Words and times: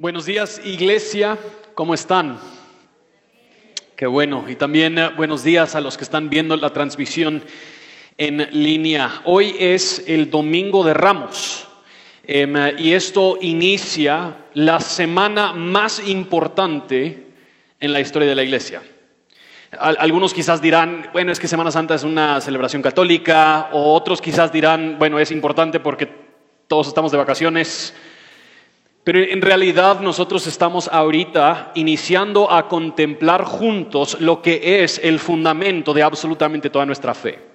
Buenos 0.00 0.26
días, 0.26 0.60
iglesia, 0.64 1.36
¿cómo 1.74 1.92
están? 1.92 2.38
Qué 3.96 4.06
bueno. 4.06 4.44
Y 4.46 4.54
también 4.54 4.96
eh, 4.96 5.08
buenos 5.16 5.42
días 5.42 5.74
a 5.74 5.80
los 5.80 5.96
que 5.96 6.04
están 6.04 6.30
viendo 6.30 6.56
la 6.56 6.72
transmisión 6.72 7.42
en 8.16 8.48
línea. 8.52 9.22
Hoy 9.24 9.56
es 9.58 10.04
el 10.06 10.30
Domingo 10.30 10.84
de 10.84 10.94
Ramos 10.94 11.66
em, 12.22 12.54
y 12.78 12.92
esto 12.92 13.38
inicia 13.40 14.36
la 14.54 14.78
semana 14.78 15.52
más 15.52 16.08
importante 16.08 17.26
en 17.80 17.92
la 17.92 17.98
historia 17.98 18.28
de 18.28 18.36
la 18.36 18.44
iglesia. 18.44 18.80
Algunos 19.72 20.32
quizás 20.32 20.62
dirán, 20.62 21.10
bueno, 21.12 21.32
es 21.32 21.40
que 21.40 21.48
Semana 21.48 21.72
Santa 21.72 21.96
es 21.96 22.04
una 22.04 22.40
celebración 22.40 22.82
católica, 22.82 23.68
o 23.72 23.94
otros 23.94 24.22
quizás 24.22 24.52
dirán, 24.52 24.96
bueno, 24.96 25.18
es 25.18 25.32
importante 25.32 25.80
porque 25.80 26.08
todos 26.68 26.86
estamos 26.86 27.10
de 27.10 27.18
vacaciones. 27.18 27.94
Pero 29.04 29.20
en 29.20 29.40
realidad 29.40 30.00
nosotros 30.00 30.46
estamos 30.46 30.88
ahorita 30.88 31.72
iniciando 31.74 32.50
a 32.50 32.68
contemplar 32.68 33.44
juntos 33.44 34.20
lo 34.20 34.42
que 34.42 34.82
es 34.82 35.00
el 35.02 35.18
fundamento 35.18 35.94
de 35.94 36.02
absolutamente 36.02 36.68
toda 36.68 36.84
nuestra 36.84 37.14
fe. 37.14 37.48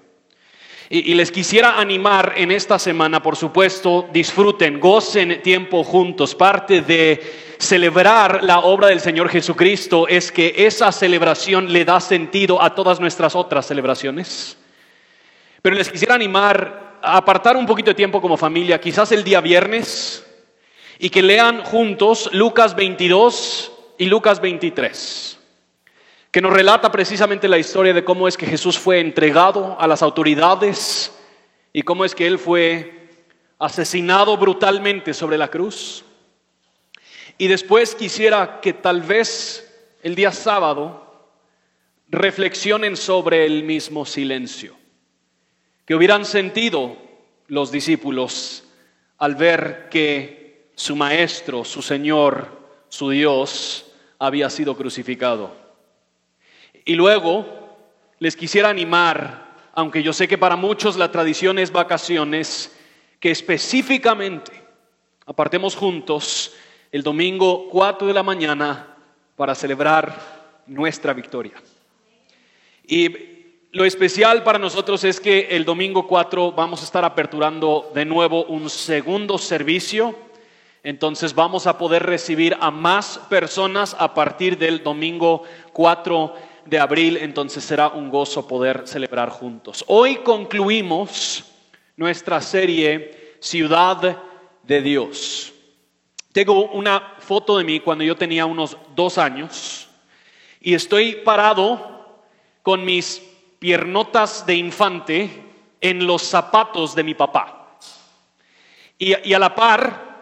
Y, 0.89 1.15
les 1.15 1.31
quisiera 1.31 1.79
animar 1.79 2.33
en 2.37 2.51
esta 2.51 2.77
semana, 2.77 3.21
por 3.23 3.35
supuesto, 3.35 4.07
disfruten, 4.13 4.79
gocen 4.79 5.41
tiempo 5.41 5.83
juntos. 5.83 6.35
Parte 6.35 6.81
de 6.81 7.19
celebrar 7.57 8.43
la 8.43 8.59
obra 8.59 8.89
del 8.89 8.99
Señor 8.99 9.29
Jesucristo 9.29 10.07
es 10.07 10.31
que 10.31 10.53
esa 10.55 10.91
celebración 10.91 11.71
le 11.71 11.85
da 11.85 11.99
sentido 11.99 12.61
a 12.61 12.75
todas 12.75 12.99
nuestras 12.99 13.35
otras 13.35 13.65
celebraciones. 13.65 14.57
Pero 15.63 15.75
les 15.75 15.89
quisiera 15.89 16.13
animar 16.13 16.99
a 17.01 17.17
apartar 17.17 17.57
un 17.57 17.65
poquito 17.65 17.89
de 17.89 17.95
tiempo 17.95 18.21
como 18.21 18.37
familia, 18.37 18.79
quizás 18.79 19.11
el 19.13 19.23
día 19.23 19.41
viernes, 19.41 20.22
y 20.99 21.09
que 21.09 21.21
lean 21.21 21.63
juntos 21.63 22.29
Lucas 22.33 22.75
22 22.75 23.71
y 23.97 24.05
Lucas 24.05 24.41
23, 24.41 25.39
que 26.31 26.41
nos 26.41 26.53
relata 26.53 26.91
precisamente 26.91 27.47
la 27.47 27.57
historia 27.57 27.93
de 27.93 28.03
cómo 28.03 28.27
es 28.27 28.37
que 28.37 28.45
Jesús 28.45 28.77
fue 28.77 28.99
entregado 28.99 29.77
a 29.79 29.87
las 29.87 30.01
autoridades 30.01 31.13
y 31.71 31.81
cómo 31.83 32.05
es 32.05 32.15
que 32.15 32.27
Él 32.27 32.39
fue 32.39 33.09
asesinado 33.59 34.37
brutalmente 34.37 35.13
sobre 35.13 35.37
la 35.37 35.49
cruz. 35.49 36.03
Y 37.37 37.47
después 37.47 37.95
quisiera 37.95 38.59
que 38.61 38.73
tal 38.73 39.01
vez 39.01 39.69
el 40.03 40.15
día 40.15 40.31
sábado 40.31 41.31
reflexionen 42.09 42.95
sobre 42.95 43.45
el 43.45 43.63
mismo 43.63 44.05
silencio, 44.05 44.75
que 45.85 45.95
hubieran 45.95 46.25
sentido 46.25 46.95
los 47.47 47.71
discípulos 47.71 48.65
al 49.17 49.35
ver 49.35 49.87
que 49.89 50.42
su 50.75 50.95
maestro, 50.95 51.63
su 51.63 51.81
Señor, 51.81 52.47
su 52.89 53.09
Dios, 53.09 53.85
había 54.19 54.49
sido 54.49 54.75
crucificado. 54.75 55.51
Y 56.85 56.95
luego 56.95 57.45
les 58.19 58.35
quisiera 58.35 58.69
animar, 58.69 59.55
aunque 59.73 60.03
yo 60.03 60.13
sé 60.13 60.27
que 60.27 60.37
para 60.37 60.55
muchos 60.55 60.97
la 60.97 61.11
tradición 61.11 61.59
es 61.59 61.71
vacaciones, 61.71 62.75
que 63.19 63.31
específicamente 63.31 64.51
apartemos 65.25 65.75
juntos 65.75 66.53
el 66.91 67.03
domingo 67.03 67.69
4 67.69 68.07
de 68.07 68.13
la 68.13 68.23
mañana 68.23 68.95
para 69.35 69.55
celebrar 69.55 70.61
nuestra 70.67 71.13
victoria. 71.13 71.53
Y 72.85 73.33
lo 73.71 73.85
especial 73.85 74.43
para 74.43 74.59
nosotros 74.59 75.03
es 75.03 75.19
que 75.19 75.47
el 75.51 75.65
domingo 75.65 76.07
4 76.07 76.51
vamos 76.51 76.81
a 76.81 76.85
estar 76.85 77.03
aperturando 77.03 77.91
de 77.95 78.05
nuevo 78.05 78.45
un 78.45 78.69
segundo 78.69 79.37
servicio 79.37 80.15
entonces 80.83 81.33
vamos 81.33 81.65
a 81.65 81.77
poder 81.77 82.03
recibir 82.03 82.57
a 82.59 82.69
más 82.69 83.17
personas 83.29 83.95
a 83.97 84.13
partir 84.13 84.57
del 84.57 84.83
domingo 84.83 85.43
4 85.71 86.35
de 86.65 86.77
abril. 86.77 87.17
Entonces 87.17 87.63
será 87.63 87.87
un 87.87 88.09
gozo 88.09 88.45
poder 88.45 88.85
celebrar 88.85 89.29
juntos. 89.29 89.85
Hoy 89.87 90.17
concluimos 90.17 91.45
nuestra 91.95 92.41
serie 92.41 93.37
Ciudad 93.39 94.17
de 94.63 94.81
Dios. 94.81 95.53
Tengo 96.33 96.65
una 96.71 97.15
foto 97.19 97.57
de 97.57 97.63
mí 97.63 97.79
cuando 97.79 98.03
yo 98.03 98.17
tenía 98.17 98.45
unos 98.45 98.77
dos 98.93 99.17
años 99.17 99.87
y 100.59 100.73
estoy 100.73 101.15
parado 101.15 102.21
con 102.61 102.83
mis 102.83 103.21
piernotas 103.59 104.45
de 104.45 104.55
infante 104.55 105.43
en 105.79 106.05
los 106.05 106.23
zapatos 106.23 106.93
de 106.93 107.03
mi 107.03 107.13
papá. 107.13 107.77
Y, 108.97 109.29
y 109.29 109.33
a 109.33 109.39
la 109.39 109.55
par 109.55 110.12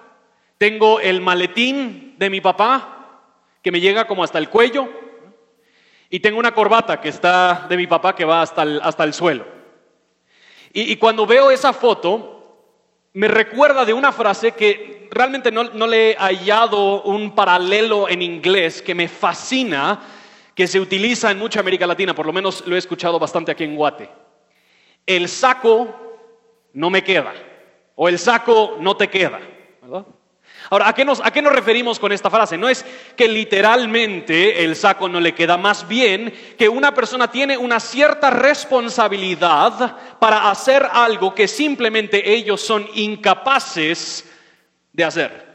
tengo 0.61 0.99
el 0.99 1.21
maletín 1.21 2.13
de 2.19 2.29
mi 2.29 2.39
papá, 2.39 3.23
que 3.63 3.71
me 3.71 3.81
llega 3.81 4.05
como 4.05 4.23
hasta 4.23 4.37
el 4.37 4.47
cuello, 4.47 4.87
y 6.07 6.19
tengo 6.19 6.37
una 6.37 6.53
corbata 6.53 7.01
que 7.01 7.09
está 7.09 7.65
de 7.67 7.75
mi 7.75 7.87
papá 7.87 8.13
que 8.13 8.25
va 8.25 8.43
hasta 8.43 8.61
el, 8.61 8.79
hasta 8.83 9.03
el 9.03 9.15
suelo. 9.15 9.43
Y, 10.71 10.97
cuando 10.97 11.25
veo 11.25 11.49
esa 11.49 11.73
foto, 11.73 12.67
me 13.13 13.27
recuerda 13.27 13.85
de 13.85 13.93
una 13.93 14.11
frase 14.11 14.51
que 14.51 15.09
realmente 15.09 15.51
no, 15.51 15.63
no 15.63 15.87
le 15.87 16.11
he 16.11 16.15
hallado 16.15 17.01
un 17.05 17.33
paralelo 17.33 18.07
en 18.07 18.21
inglés 18.21 18.83
que 18.83 18.93
me 18.93 19.07
fascina, 19.07 19.99
que 20.53 20.67
se 20.67 20.79
utiliza 20.79 21.31
en 21.31 21.39
mucha 21.39 21.59
América 21.59 21.87
Latina, 21.87 22.13
por 22.13 22.27
lo 22.27 22.33
menos 22.33 22.67
lo 22.67 22.75
he 22.75 22.79
escuchado 22.79 23.17
bastante 23.17 23.51
aquí 23.51 23.63
en 23.63 23.75
Guate. 23.75 24.11
El 25.07 25.27
saco 25.27 25.87
no 26.73 26.91
me 26.91 27.03
queda, 27.03 27.33
o 27.95 28.07
el 28.07 28.19
saco 28.19 28.77
no 28.79 28.95
te 28.95 29.07
queda, 29.07 29.39
¿verdad? 29.81 30.05
Ahora, 30.71 30.87
¿a 30.87 30.93
qué, 30.93 31.03
nos, 31.03 31.19
¿a 31.21 31.31
qué 31.31 31.41
nos 31.41 31.51
referimos 31.51 31.99
con 31.99 32.13
esta 32.13 32.29
frase? 32.29 32.57
No 32.57 32.69
es 32.69 32.85
que 33.17 33.27
literalmente 33.27 34.63
el 34.63 34.77
saco 34.77 35.09
no 35.09 35.19
le 35.19 35.35
queda, 35.35 35.57
más 35.57 35.85
bien 35.85 36.33
que 36.57 36.69
una 36.69 36.93
persona 36.93 37.29
tiene 37.29 37.57
una 37.57 37.81
cierta 37.81 38.29
responsabilidad 38.29 40.17
para 40.17 40.49
hacer 40.49 40.87
algo 40.89 41.35
que 41.35 41.49
simplemente 41.49 42.33
ellos 42.33 42.61
son 42.61 42.87
incapaces 42.93 44.31
de 44.93 45.03
hacer. 45.03 45.51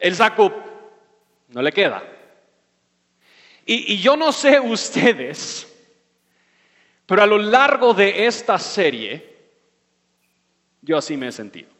El 0.00 0.16
saco 0.16 0.52
no 1.50 1.62
le 1.62 1.70
queda. 1.70 2.02
Y, 3.64 3.94
y 3.94 3.98
yo 3.98 4.16
no 4.16 4.32
sé 4.32 4.58
ustedes, 4.64 5.72
pero 7.06 7.22
a 7.22 7.26
lo 7.26 7.38
largo 7.38 7.94
de 7.94 8.26
esta 8.26 8.58
serie, 8.58 9.32
yo 10.82 10.98
así 10.98 11.16
me 11.16 11.28
he 11.28 11.32
sentido 11.32 11.73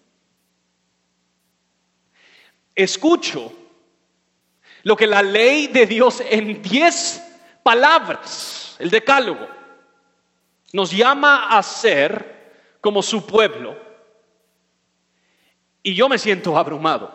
escucho 2.75 3.53
lo 4.83 4.97
que 4.97 5.07
la 5.07 5.23
ley 5.23 5.69
de 5.69 5.87
Dios 5.87 6.23
en 6.29 6.63
diez 6.63 7.23
palabras, 7.63 8.77
el 8.79 8.91
decálogo, 8.91 9.49
nos 10.73 10.91
llama 10.91 11.57
a 11.57 11.63
ser 11.63 12.77
como 12.81 13.03
su 13.03 13.27
pueblo. 13.27 13.77
Y 15.83 15.95
yo 15.95 16.09
me 16.09 16.19
siento 16.19 16.57
abrumado, 16.57 17.13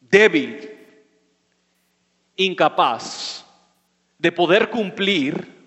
débil, 0.00 0.68
incapaz 2.36 3.44
de 4.18 4.32
poder 4.32 4.70
cumplir 4.70 5.60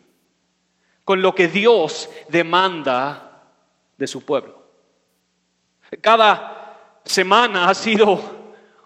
con 1.03 1.21
lo 1.21 1.33
que 1.33 1.47
Dios 1.47 2.09
demanda 2.29 3.43
de 3.97 4.07
su 4.07 4.23
pueblo. 4.23 4.63
Cada 6.01 6.62
semana 7.05 7.69
ha 7.69 7.73
sido 7.73 8.19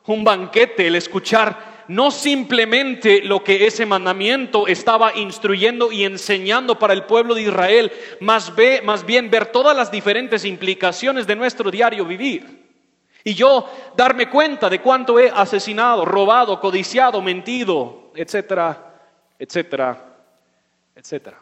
un 0.05 0.23
banquete 0.23 0.87
el 0.87 0.95
escuchar 0.95 1.77
no 1.87 2.11
simplemente 2.11 3.21
lo 3.21 3.43
que 3.43 3.65
ese 3.65 3.85
mandamiento 3.85 4.67
estaba 4.67 5.15
instruyendo 5.15 5.91
y 5.91 6.03
enseñando 6.03 6.77
para 6.77 6.93
el 6.93 7.03
pueblo 7.03 7.33
de 7.33 7.43
Israel, 7.43 7.91
más, 8.19 8.51
más 8.83 9.05
bien 9.05 9.29
ver 9.29 9.47
todas 9.47 9.75
las 9.75 9.91
diferentes 9.91 10.43
implicaciones 10.43 11.25
de 11.27 11.35
nuestro 11.35 11.71
diario 11.71 12.05
vivir. 12.05 12.67
Y 13.23 13.33
yo 13.33 13.69
darme 13.95 14.29
cuenta 14.29 14.69
de 14.69 14.81
cuánto 14.81 15.19
he 15.19 15.29
asesinado, 15.29 16.05
robado, 16.05 16.59
codiciado, 16.59 17.21
mentido, 17.21 18.11
etcétera, 18.15 18.95
etcétera, 19.37 20.17
etcétera. 20.95 21.39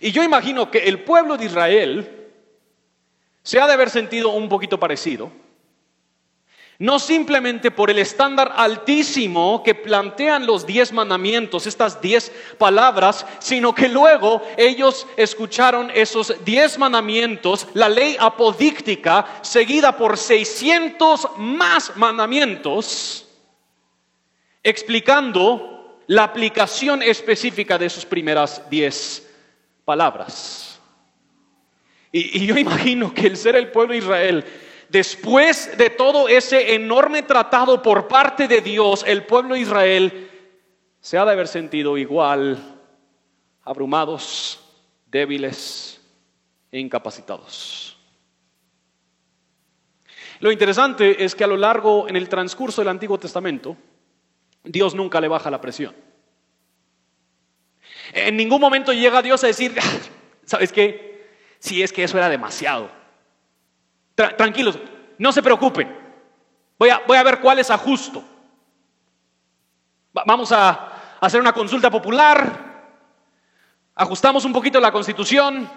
Y 0.00 0.10
yo 0.10 0.22
imagino 0.22 0.70
que 0.70 0.78
el 0.78 1.00
pueblo 1.00 1.36
de 1.36 1.44
Israel 1.44 2.21
se 3.42 3.60
ha 3.60 3.66
de 3.66 3.72
haber 3.72 3.90
sentido 3.90 4.30
un 4.30 4.48
poquito 4.48 4.78
parecido. 4.78 5.30
No 6.78 6.98
simplemente 6.98 7.70
por 7.70 7.90
el 7.90 7.98
estándar 8.00 8.54
altísimo 8.56 9.62
que 9.62 9.74
plantean 9.74 10.46
los 10.46 10.66
diez 10.66 10.92
mandamientos, 10.92 11.66
estas 11.66 12.00
diez 12.00 12.32
palabras, 12.58 13.24
sino 13.38 13.72
que 13.72 13.88
luego 13.88 14.42
ellos 14.56 15.06
escucharon 15.16 15.92
esos 15.94 16.34
diez 16.44 16.78
mandamientos, 16.78 17.68
la 17.74 17.88
ley 17.88 18.16
apodíctica, 18.18 19.24
seguida 19.42 19.96
por 19.96 20.18
600 20.18 21.28
más 21.38 21.96
mandamientos, 21.96 23.28
explicando 24.64 26.00
la 26.08 26.24
aplicación 26.24 27.02
específica 27.02 27.78
de 27.78 27.90
sus 27.90 28.04
primeras 28.04 28.68
diez 28.68 29.30
palabras. 29.84 30.71
Y, 32.12 32.46
yo 32.46 32.56
imagino 32.58 33.12
que 33.14 33.26
el 33.26 33.36
ser 33.36 33.56
el 33.56 33.70
pueblo 33.70 33.92
de 33.92 33.98
Israel 33.98 34.44
Después 34.92 35.78
de 35.78 35.88
todo 35.88 36.28
ese 36.28 36.74
enorme 36.74 37.22
tratado 37.22 37.80
por 37.80 38.08
parte 38.08 38.46
de 38.46 38.60
Dios, 38.60 39.02
el 39.06 39.24
pueblo 39.24 39.54
de 39.54 39.60
Israel 39.60 40.30
se 41.00 41.16
ha 41.16 41.24
de 41.24 41.32
haber 41.32 41.48
sentido 41.48 41.96
igual, 41.96 42.78
abrumados, 43.62 44.60
débiles 45.06 45.98
e 46.70 46.78
incapacitados. 46.78 47.96
Lo 50.40 50.52
interesante 50.52 51.24
es 51.24 51.34
que 51.34 51.44
a 51.44 51.46
lo 51.46 51.56
largo, 51.56 52.06
en 52.06 52.16
el 52.16 52.28
transcurso 52.28 52.82
del 52.82 52.88
Antiguo 52.88 53.16
Testamento, 53.18 53.78
Dios 54.62 54.94
nunca 54.94 55.22
le 55.22 55.28
baja 55.28 55.50
la 55.50 55.62
presión. 55.62 55.96
En 58.12 58.36
ningún 58.36 58.60
momento 58.60 58.92
llega 58.92 59.22
Dios 59.22 59.42
a 59.42 59.46
decir, 59.46 59.72
¿sabes 60.44 60.70
qué? 60.70 61.11
Si 61.62 61.80
es 61.80 61.92
que 61.92 62.02
eso 62.02 62.18
era 62.18 62.28
demasiado. 62.28 62.90
tranquilos, 64.16 64.80
no 65.16 65.30
se 65.30 65.44
preocupen. 65.44 65.96
Voy 66.76 66.88
a, 66.88 67.02
voy 67.06 67.16
a 67.16 67.22
ver 67.22 67.40
cuál 67.40 67.60
es 67.60 67.70
ajusto. 67.70 68.24
vamos 70.12 70.50
a 70.50 71.18
hacer 71.20 71.40
una 71.40 71.52
consulta 71.52 71.88
popular, 71.88 72.90
ajustamos 73.94 74.44
un 74.44 74.52
poquito 74.52 74.80
la 74.80 74.90
constitución 74.90 75.70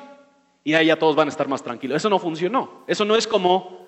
y 0.64 0.74
ahí 0.74 0.88
ya 0.88 0.98
todos 0.98 1.16
van 1.16 1.28
a 1.28 1.30
estar 1.30 1.48
más 1.48 1.62
tranquilos. 1.62 1.98
Eso 1.98 2.10
no 2.10 2.18
funcionó. 2.18 2.84
Eso 2.88 3.06
no 3.06 3.16
es 3.16 3.28
como 3.28 3.86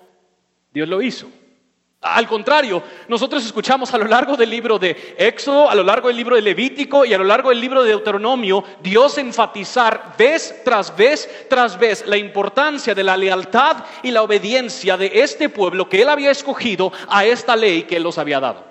Dios 0.72 0.88
lo 0.88 1.02
hizo. 1.02 1.28
Al 2.00 2.28
contrario, 2.28 2.80
nosotros 3.08 3.44
escuchamos 3.44 3.92
a 3.92 3.98
lo 3.98 4.04
largo 4.04 4.36
del 4.36 4.50
libro 4.50 4.78
de 4.78 5.16
Éxodo, 5.18 5.68
a 5.68 5.74
lo 5.74 5.82
largo 5.82 6.06
del 6.06 6.16
libro 6.16 6.36
de 6.36 6.42
Levítico 6.42 7.04
y 7.04 7.12
a 7.12 7.18
lo 7.18 7.24
largo 7.24 7.48
del 7.48 7.60
libro 7.60 7.82
de 7.82 7.90
Deuteronomio, 7.90 8.62
Dios 8.80 9.18
enfatizar 9.18 10.14
vez 10.16 10.62
tras 10.64 10.96
vez 10.96 11.46
tras 11.48 11.76
vez 11.76 12.06
la 12.06 12.16
importancia 12.16 12.94
de 12.94 13.02
la 13.02 13.16
lealtad 13.16 13.84
y 14.04 14.12
la 14.12 14.22
obediencia 14.22 14.96
de 14.96 15.10
este 15.12 15.48
pueblo 15.48 15.88
que 15.88 16.00
él 16.02 16.08
había 16.08 16.30
escogido 16.30 16.92
a 17.08 17.24
esta 17.24 17.56
ley 17.56 17.82
que 17.82 17.96
él 17.96 18.04
los 18.04 18.16
había 18.16 18.38
dado. 18.38 18.64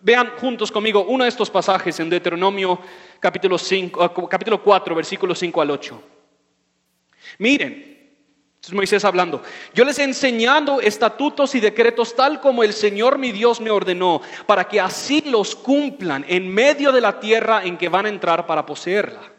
Vean 0.00 0.32
juntos 0.38 0.72
conmigo 0.72 1.04
uno 1.06 1.24
de 1.24 1.28
estos 1.28 1.50
pasajes 1.50 2.00
en 2.00 2.08
Deuteronomio 2.08 2.80
capítulo, 3.20 3.58
5, 3.58 4.28
capítulo 4.30 4.62
4, 4.62 4.94
versículos 4.94 5.38
5 5.38 5.60
al 5.60 5.70
8. 5.70 6.02
Miren, 7.38 8.01
es 8.68 8.72
Moisés 8.72 9.04
hablando. 9.04 9.42
Yo 9.74 9.84
les 9.84 9.98
he 9.98 10.04
enseñado 10.04 10.80
estatutos 10.80 11.54
y 11.56 11.60
decretos 11.60 12.14
tal 12.14 12.40
como 12.40 12.62
el 12.62 12.72
Señor 12.72 13.18
mi 13.18 13.32
Dios 13.32 13.60
me 13.60 13.70
ordenó, 13.70 14.22
para 14.46 14.68
que 14.68 14.80
así 14.80 15.22
los 15.22 15.56
cumplan 15.56 16.24
en 16.28 16.48
medio 16.48 16.92
de 16.92 17.00
la 17.00 17.18
tierra 17.18 17.64
en 17.64 17.76
que 17.76 17.88
van 17.88 18.06
a 18.06 18.08
entrar 18.08 18.46
para 18.46 18.64
poseerla. 18.64 19.32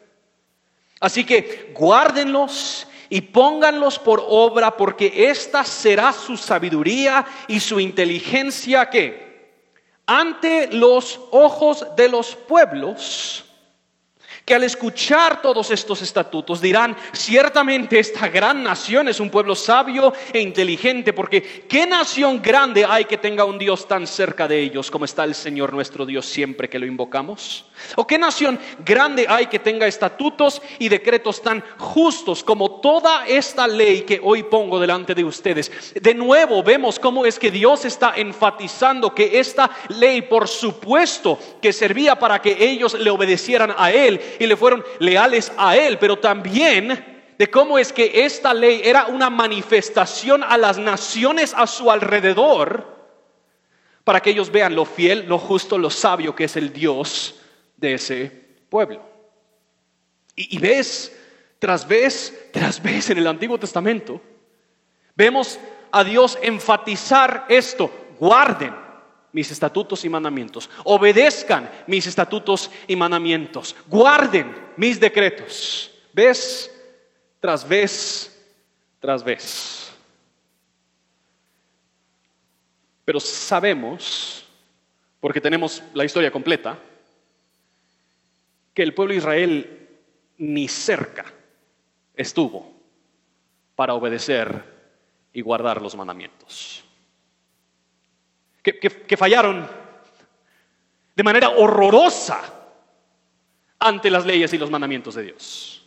Así 1.00 1.24
que 1.24 1.72
guárdenlos 1.74 2.86
y 3.10 3.22
pónganlos 3.22 3.98
por 3.98 4.26
obra, 4.28 4.76
porque 4.76 5.30
esta 5.30 5.64
será 5.64 6.12
su 6.12 6.36
sabiduría 6.36 7.26
y 7.48 7.62
su 7.62 7.80
inteligencia 7.80 8.90
que 8.90 9.52
ante 10.06 10.68
los 10.68 11.22
ojos 11.32 11.86
de 11.96 12.10
los 12.10 12.36
pueblos 12.36 13.43
que 14.46 14.54
al 14.54 14.64
escuchar 14.64 15.42
todos 15.42 15.72
estos 15.72 16.02
estatutos 16.02 16.60
dirán, 16.60 16.96
ciertamente 17.14 17.98
esta 18.00 18.28
gran 18.28 18.62
nación 18.64 19.08
es 19.08 19.20
un 19.20 19.30
pueblo 19.30 19.56
sabio 19.56 20.14
e 20.34 20.40
inteligente, 20.42 21.14
porque 21.14 21.66
¿qué 21.68 21.88
nación 21.88 22.42
grande 22.42 22.86
hay 22.86 23.06
que 23.06 23.18
tenga 23.18 23.46
un 23.46 23.58
Dios 23.58 23.88
tan 23.88 24.06
cerca 24.06 24.48
de 24.48 24.60
ellos 24.60 24.92
como 24.92 25.06
está 25.06 25.24
el 25.24 25.34
Señor 25.34 25.72
nuestro 25.72 26.06
Dios 26.06 26.26
siempre 26.26 26.70
que 26.70 26.80
lo 26.80 26.86
invocamos? 26.86 27.66
¿O 27.96 28.06
qué 28.06 28.18
nación 28.18 28.60
grande 28.86 29.26
hay 29.30 29.48
que 29.48 29.60
tenga 29.60 29.88
estatutos 29.88 30.62
y 30.78 30.90
decretos 30.90 31.42
tan 31.42 31.64
justos 31.78 32.44
como 32.44 32.82
toda 32.82 33.26
esta 33.26 33.66
ley 33.68 34.02
que 34.02 34.20
hoy 34.22 34.44
pongo 34.44 34.78
delante 34.78 35.16
de 35.16 35.24
ustedes? 35.24 35.72
De 36.02 36.14
nuevo 36.14 36.64
vemos 36.64 37.00
cómo 37.00 37.26
es 37.26 37.40
que 37.40 37.50
Dios 37.50 37.86
está 37.86 38.14
enfatizando 38.18 39.16
que 39.16 39.40
esta 39.40 39.70
ley, 39.88 40.24
por 40.24 40.50
supuesto, 40.50 41.40
que 41.62 41.72
servía 41.72 42.18
para 42.20 42.42
que 42.42 42.58
ellos 42.60 42.94
le 42.96 43.10
obedecieran 43.10 43.74
a 43.78 43.92
Él, 43.92 44.20
y 44.40 44.48
le 44.48 44.58
fueron 44.58 44.84
leales 45.00 45.52
a 45.58 45.76
Él, 45.78 45.98
pero 46.00 46.20
también 46.20 47.14
de 47.38 47.50
cómo 47.50 47.80
es 47.80 47.92
que 47.92 48.26
esta 48.26 48.54
ley 48.54 48.82
era 48.84 49.08
una 49.08 49.30
manifestación 49.30 50.44
a 50.44 50.58
las 50.58 50.78
naciones 50.78 51.54
a 51.56 51.68
su 51.68 51.90
alrededor 51.90 52.94
para 54.04 54.22
que 54.22 54.32
ellos 54.32 54.52
vean 54.52 54.76
lo 54.76 54.86
fiel, 54.86 55.26
lo 55.28 55.40
justo, 55.40 55.78
lo 55.78 55.90
sabio 55.90 56.36
que 56.36 56.46
es 56.46 56.56
el 56.58 56.74
Dios 56.74 57.36
de 57.78 57.94
ese 57.94 58.32
pueblo. 58.70 59.02
Y, 60.36 60.58
ves, 60.58 61.16
tras 61.60 61.88
vez, 61.88 62.50
tras 62.52 62.82
vez 62.82 63.10
en 63.10 63.20
el 63.20 63.28
Antiguo 63.28 63.58
Testamento, 63.58 64.20
vemos 65.16 65.60
a 65.92 66.04
Dios 66.04 66.38
enfatizar 66.42 67.46
esto, 67.48 67.92
guarden 68.20 68.83
mis 69.34 69.52
estatutos 69.52 70.06
y 70.06 70.10
mandamientos, 70.10 70.70
obedezcan 70.86 71.70
mis 71.88 72.08
estatutos 72.08 72.72
y 72.88 72.96
mandamientos, 72.96 73.76
guarden 73.88 74.56
mis 74.78 75.00
decretos, 75.00 75.92
vez 76.14 76.72
tras 77.40 77.68
vez 77.68 78.30
tras 79.04 79.22
vez. 79.22 79.92
Pero 83.04 83.20
sabemos, 83.20 84.46
porque 85.20 85.42
tenemos 85.42 85.84
la 85.94 86.06
historia 86.06 86.32
completa, 86.32 86.80
que 88.74 88.82
el 88.82 88.94
pueblo 88.94 89.12
de 89.12 89.18
Israel 89.18 89.90
ni 90.38 90.70
cerca 90.70 91.26
estuvo 92.16 92.72
para 93.76 93.94
obedecer 93.94 94.64
y 95.34 95.42
guardar 95.42 95.82
los 95.82 95.98
mandamientos 95.98 96.83
que, 98.64 99.18
fallaron 99.18 99.68
de 101.16 101.24
manera 101.24 101.50
horrorosa 101.50 102.42
ante 103.78 104.10
las 104.10 104.26
leyes 104.26 104.54
y 104.54 104.58
los 104.58 104.72
mandamientos 104.72 105.16
de 105.16 105.24
Dios. 105.24 105.86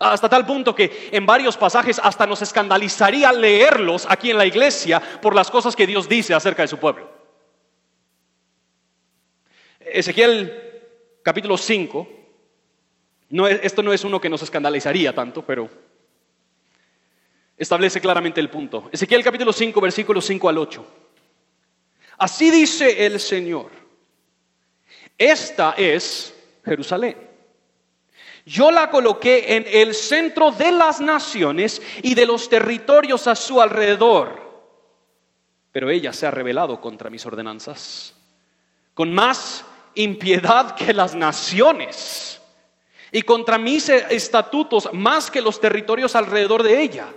Hasta 0.00 0.28
tal 0.28 0.44
punto 0.46 0.74
que 0.74 1.10
en 1.12 1.26
varios 1.26 1.56
pasajes 1.56 2.00
hasta 2.02 2.26
nos 2.26 2.42
escandalizaría 2.42 3.30
leerlos 3.30 4.06
aquí 4.08 4.30
en 4.30 4.38
la 4.38 4.46
iglesia 4.46 5.00
por 5.20 5.34
las 5.34 5.50
cosas 5.50 5.76
que 5.76 5.86
Dios 5.86 6.08
dice 6.08 6.34
acerca 6.34 6.62
de 6.62 6.68
su 6.68 6.78
pueblo. 6.78 7.12
Ezequiel 9.78 10.80
capítulo 11.22 11.56
5, 11.56 12.08
no 13.30 13.46
esto 13.46 13.82
no 13.82 13.92
es 13.92 14.02
uno 14.02 14.20
que 14.20 14.30
nos 14.30 14.42
escandalizaría 14.42 15.14
tanto, 15.14 15.42
pero 15.42 15.68
establece 17.56 18.00
claramente 18.00 18.40
el 18.40 18.50
punto. 18.50 18.88
Ezequiel 18.90 19.22
capítulo 19.22 19.52
5, 19.52 19.80
versículos 19.80 20.24
5 20.24 20.48
al 20.48 20.58
8. 20.58 21.03
Así 22.18 22.50
dice 22.50 23.06
el 23.06 23.18
Señor. 23.20 23.70
Esta 25.18 25.74
es 25.76 26.34
Jerusalén. 26.64 27.16
Yo 28.46 28.70
la 28.70 28.90
coloqué 28.90 29.56
en 29.56 29.64
el 29.66 29.94
centro 29.94 30.50
de 30.50 30.70
las 30.72 31.00
naciones 31.00 31.80
y 32.02 32.14
de 32.14 32.26
los 32.26 32.48
territorios 32.48 33.26
a 33.26 33.34
su 33.34 33.60
alrededor. 33.60 34.42
Pero 35.72 35.90
ella 35.90 36.12
se 36.12 36.26
ha 36.26 36.30
rebelado 36.30 36.80
contra 36.80 37.10
mis 37.10 37.24
ordenanzas, 37.24 38.14
con 38.92 39.12
más 39.12 39.64
impiedad 39.94 40.74
que 40.74 40.92
las 40.92 41.14
naciones, 41.14 42.40
y 43.10 43.22
contra 43.22 43.58
mis 43.58 43.88
estatutos 43.88 44.90
más 44.92 45.30
que 45.30 45.40
los 45.40 45.60
territorios 45.60 46.14
alrededor 46.14 46.62
de 46.62 46.82
ella 46.82 47.08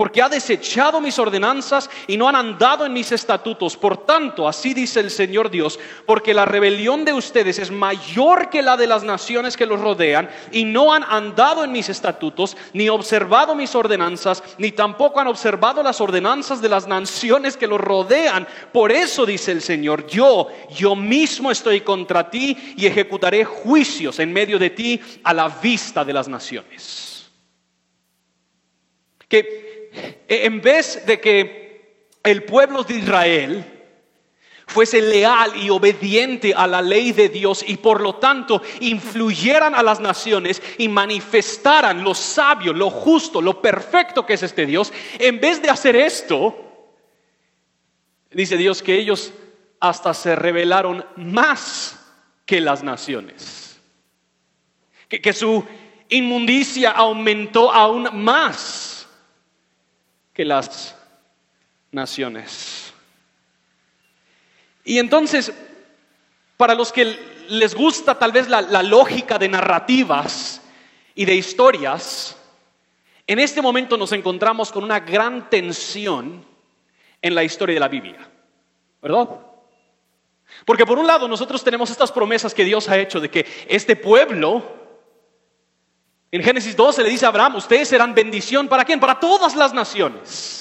porque 0.00 0.22
ha 0.22 0.30
desechado 0.30 0.98
mis 0.98 1.18
ordenanzas 1.18 1.90
y 2.06 2.16
no 2.16 2.26
han 2.26 2.34
andado 2.34 2.86
en 2.86 2.92
mis 2.94 3.12
estatutos. 3.12 3.76
Por 3.76 4.06
tanto, 4.06 4.48
así 4.48 4.72
dice 4.72 4.98
el 4.98 5.10
Señor 5.10 5.50
Dios, 5.50 5.78
porque 6.06 6.32
la 6.32 6.46
rebelión 6.46 7.04
de 7.04 7.12
ustedes 7.12 7.58
es 7.58 7.70
mayor 7.70 8.48
que 8.48 8.62
la 8.62 8.78
de 8.78 8.86
las 8.86 9.04
naciones 9.04 9.58
que 9.58 9.66
los 9.66 9.78
rodean, 9.78 10.30
y 10.52 10.64
no 10.64 10.94
han 10.94 11.02
andado 11.02 11.64
en 11.64 11.72
mis 11.72 11.90
estatutos, 11.90 12.56
ni 12.72 12.88
observado 12.88 13.54
mis 13.54 13.74
ordenanzas, 13.74 14.42
ni 14.56 14.72
tampoco 14.72 15.20
han 15.20 15.26
observado 15.26 15.82
las 15.82 16.00
ordenanzas 16.00 16.62
de 16.62 16.70
las 16.70 16.88
naciones 16.88 17.58
que 17.58 17.66
los 17.66 17.78
rodean. 17.78 18.48
Por 18.72 18.92
eso 18.92 19.26
dice 19.26 19.52
el 19.52 19.60
Señor, 19.60 20.06
yo, 20.06 20.48
yo 20.74 20.96
mismo 20.96 21.50
estoy 21.50 21.82
contra 21.82 22.30
ti 22.30 22.56
y 22.74 22.86
ejecutaré 22.86 23.44
juicios 23.44 24.18
en 24.18 24.32
medio 24.32 24.58
de 24.58 24.70
ti 24.70 24.98
a 25.24 25.34
la 25.34 25.50
vista 25.50 26.06
de 26.06 26.14
las 26.14 26.26
naciones. 26.26 27.30
Que 29.28 29.70
en 30.28 30.60
vez 30.60 31.04
de 31.06 31.20
que 31.20 32.06
el 32.22 32.44
pueblo 32.44 32.84
de 32.84 32.94
Israel 32.94 33.64
fuese 34.70 35.02
leal 35.02 35.56
y 35.56 35.68
obediente 35.68 36.54
a 36.54 36.66
la 36.66 36.80
ley 36.80 37.10
de 37.10 37.28
Dios 37.28 37.64
y 37.66 37.76
por 37.76 38.00
lo 38.00 38.14
tanto 38.16 38.62
influyeran 38.78 39.74
a 39.74 39.82
las 39.82 39.98
naciones 39.98 40.62
y 40.78 40.88
manifestaran 40.88 42.04
lo 42.04 42.14
sabio, 42.14 42.72
lo 42.72 42.88
justo, 42.88 43.42
lo 43.42 43.60
perfecto 43.60 44.24
que 44.24 44.34
es 44.34 44.44
este 44.44 44.66
Dios, 44.66 44.92
en 45.18 45.40
vez 45.40 45.60
de 45.60 45.70
hacer 45.70 45.96
esto, 45.96 46.54
dice 48.30 48.56
Dios 48.56 48.80
que 48.80 48.94
ellos 48.94 49.32
hasta 49.80 50.14
se 50.14 50.36
rebelaron 50.36 51.04
más 51.16 51.98
que 52.46 52.60
las 52.60 52.84
naciones, 52.84 53.80
que, 55.08 55.20
que 55.20 55.32
su 55.32 55.64
inmundicia 56.10 56.92
aumentó 56.92 57.72
aún 57.72 58.08
más 58.22 58.99
las 60.44 60.96
naciones. 61.92 62.92
Y 64.84 64.98
entonces, 64.98 65.52
para 66.56 66.74
los 66.74 66.92
que 66.92 67.18
les 67.48 67.74
gusta 67.74 68.18
tal 68.18 68.32
vez 68.32 68.48
la, 68.48 68.60
la 68.62 68.82
lógica 68.82 69.38
de 69.38 69.48
narrativas 69.48 70.60
y 71.14 71.24
de 71.24 71.34
historias, 71.34 72.36
en 73.26 73.38
este 73.38 73.62
momento 73.62 73.96
nos 73.96 74.12
encontramos 74.12 74.72
con 74.72 74.84
una 74.84 75.00
gran 75.00 75.50
tensión 75.50 76.44
en 77.22 77.34
la 77.34 77.44
historia 77.44 77.74
de 77.74 77.80
la 77.80 77.88
Biblia, 77.88 78.28
¿verdad? 79.02 79.28
Porque 80.64 80.86
por 80.86 80.98
un 80.98 81.06
lado 81.06 81.28
nosotros 81.28 81.62
tenemos 81.62 81.90
estas 81.90 82.12
promesas 82.12 82.54
que 82.54 82.64
Dios 82.64 82.88
ha 82.88 82.98
hecho 82.98 83.20
de 83.20 83.30
que 83.30 83.46
este 83.68 83.96
pueblo, 83.96 84.79
en 86.32 86.42
Génesis 86.42 86.76
12 86.76 87.02
le 87.02 87.10
dice 87.10 87.26
a 87.26 87.28
Abraham, 87.28 87.56
ustedes 87.56 87.88
serán 87.88 88.14
bendición 88.14 88.68
para 88.68 88.84
quién? 88.84 89.00
Para 89.00 89.18
todas 89.18 89.56
las 89.56 89.72
naciones. 89.72 90.60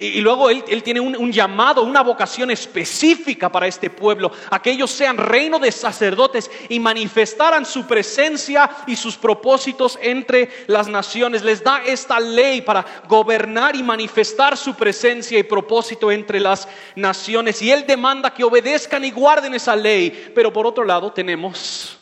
Y, 0.00 0.20
luego 0.20 0.48
él, 0.48 0.62
tiene 0.84 1.00
un, 1.00 1.16
un, 1.16 1.32
llamado, 1.32 1.82
una 1.82 2.02
vocación 2.04 2.52
específica 2.52 3.50
para 3.50 3.66
este 3.66 3.90
pueblo, 3.90 4.30
a 4.48 4.62
que 4.62 4.70
ellos 4.70 4.92
sean 4.92 5.16
reino 5.16 5.58
de 5.58 5.72
sacerdotes 5.72 6.48
y 6.68 6.78
manifestaran 6.78 7.66
su 7.66 7.84
presencia 7.84 8.70
y 8.86 8.94
sus 8.94 9.16
propósitos 9.16 9.98
entre 10.00 10.50
las 10.68 10.86
naciones. 10.86 11.42
Les 11.42 11.64
da 11.64 11.82
esta 11.84 12.20
ley 12.20 12.62
para 12.62 12.86
gobernar 13.08 13.74
y 13.74 13.82
manifestar 13.82 14.56
su 14.56 14.76
presencia 14.76 15.36
y 15.36 15.42
propósito 15.42 16.12
entre 16.12 16.38
las 16.38 16.68
naciones. 16.94 17.60
Y 17.60 17.72
él 17.72 17.84
demanda 17.84 18.32
que 18.32 18.44
obedezcan 18.44 19.04
y 19.04 19.10
guarden 19.10 19.54
esa 19.54 19.74
ley. 19.74 20.30
Pero 20.32 20.52
por 20.52 20.64
otro 20.64 20.84
lado 20.84 21.12
tenemos 21.12 21.97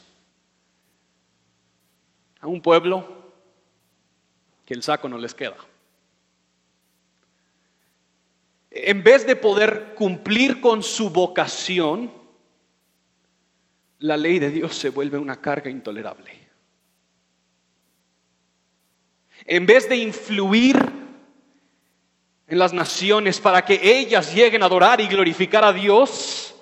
a 2.41 2.47
un 2.47 2.61
pueblo 2.61 3.07
que 4.65 4.75
el 4.75 4.83
saco 4.83 5.09
no 5.09 5.19
les 5.19 5.35
queda. 5.35 5.57
en 8.79 9.03
vez 9.03 9.27
de 9.27 9.37
poder 9.37 9.95
cumplir 9.95 10.61
con 10.61 10.83
su 10.83 11.09
vocación, 11.09 12.13
la 14.01 14.17
ley 14.19 14.39
de 14.39 14.51
Dios 14.51 14.77
se 14.77 14.91
vuelve 14.91 15.17
una 15.17 15.41
carga 15.41 15.71
intolerable. 15.71 16.31
En 19.47 19.65
vez 19.65 19.89
de 19.89 19.97
influir 19.97 20.77
en 22.49 22.59
las 22.59 22.73
naciones 22.73 23.41
para 23.41 23.65
que 23.65 23.81
ellas 23.83 24.35
lleguen 24.35 24.63
a 24.63 24.67
adorar 24.67 25.01
y 25.01 25.09
glorificar 25.09 25.65
a 25.65 25.73
Dios, 25.73 26.55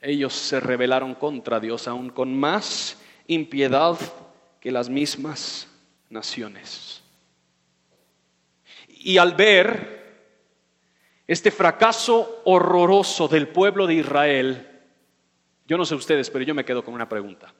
ellos 0.00 0.32
se 0.32 0.60
rebelaron 0.60 1.14
contra 1.14 1.58
Dios 1.58 1.88
aún 1.88 2.10
con 2.10 2.38
más 2.38 2.98
impiedad 3.26 3.98
que 4.64 4.72
las 4.72 4.88
mismas 4.88 5.68
naciones. 6.08 7.02
Y 8.88 9.18
al 9.18 9.34
ver 9.34 10.22
este 11.26 11.50
fracaso 11.50 12.40
horroroso 12.46 13.28
del 13.28 13.48
pueblo 13.48 13.86
de 13.86 13.96
Israel, 13.96 14.80
yo 15.66 15.76
no 15.76 15.84
sé 15.84 15.94
ustedes, 15.94 16.30
pero 16.30 16.46
yo 16.46 16.54
me 16.54 16.64
quedo 16.64 16.82
con 16.82 16.94
una 16.94 17.06
pregunta, 17.06 17.52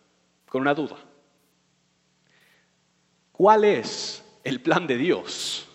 con 0.48 0.62
una 0.62 0.72
duda. 0.72 0.96
¿Cuál 3.32 3.64
es 3.64 4.24
el 4.42 4.62
plan 4.62 4.86
de 4.86 4.96
Dios 4.96 5.68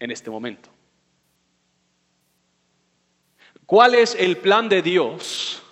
en 0.00 0.10
este 0.10 0.28
momento? 0.28 0.68
¿Cuál 3.64 3.94
es 3.94 4.14
el 4.16 4.36
plan 4.36 4.68
de 4.68 4.82
Dios 4.82 5.62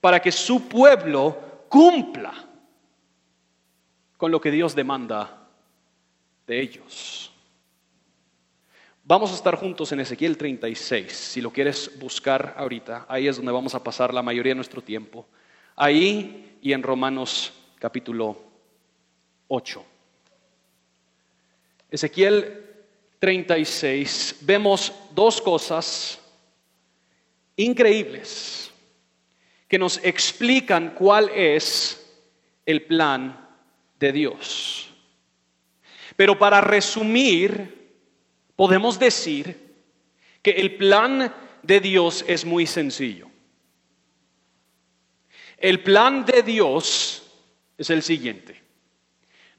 para 0.00 0.18
que 0.18 0.32
su 0.32 0.66
pueblo 0.66 1.66
cumpla 1.68 2.47
con 4.18 4.30
lo 4.30 4.42
que 4.42 4.50
Dios 4.50 4.74
demanda 4.74 5.48
de 6.46 6.60
ellos? 6.60 7.32
Vamos 9.04 9.30
a 9.30 9.34
estar 9.36 9.56
juntos 9.56 9.90
en 9.92 10.00
Ezequiel 10.00 10.36
36, 10.36 11.10
si 11.10 11.40
lo 11.40 11.50
quieres 11.50 11.98
buscar 11.98 12.54
ahorita, 12.58 13.06
ahí 13.08 13.26
es 13.26 13.36
donde 13.36 13.52
vamos 13.52 13.74
a 13.74 13.82
pasar 13.82 14.12
la 14.12 14.20
mayoría 14.20 14.50
de 14.50 14.56
nuestro 14.56 14.82
tiempo. 14.82 15.26
Ahí 15.76 16.58
y 16.60 16.74
en 16.74 16.82
Romanos 16.82 17.54
capítulo 17.78 18.38
8. 19.46 19.82
Ezequiel 21.90 22.66
36, 23.18 24.40
vemos 24.42 24.92
dos 25.14 25.40
cosas 25.40 26.20
increíbles 27.56 28.70
que 29.66 29.78
nos 29.78 30.04
explican 30.04 30.94
cuál 30.94 31.30
es 31.30 32.14
el 32.66 32.82
plan 32.82 33.47
de 33.98 34.12
Dios. 34.12 34.90
Pero 36.16 36.38
para 36.38 36.60
resumir, 36.60 37.96
podemos 38.56 38.98
decir 38.98 39.74
que 40.42 40.50
el 40.52 40.76
plan 40.76 41.34
de 41.62 41.80
Dios 41.80 42.24
es 42.26 42.44
muy 42.44 42.66
sencillo. 42.66 43.28
El 45.56 45.82
plan 45.82 46.24
de 46.24 46.42
Dios 46.42 47.22
es 47.76 47.90
el 47.90 48.02
siguiente. 48.02 48.62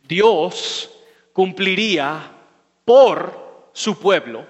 Dios 0.07 0.89
cumpliría 1.33 2.31
por 2.85 3.71
su 3.73 3.99
pueblo 3.99 4.45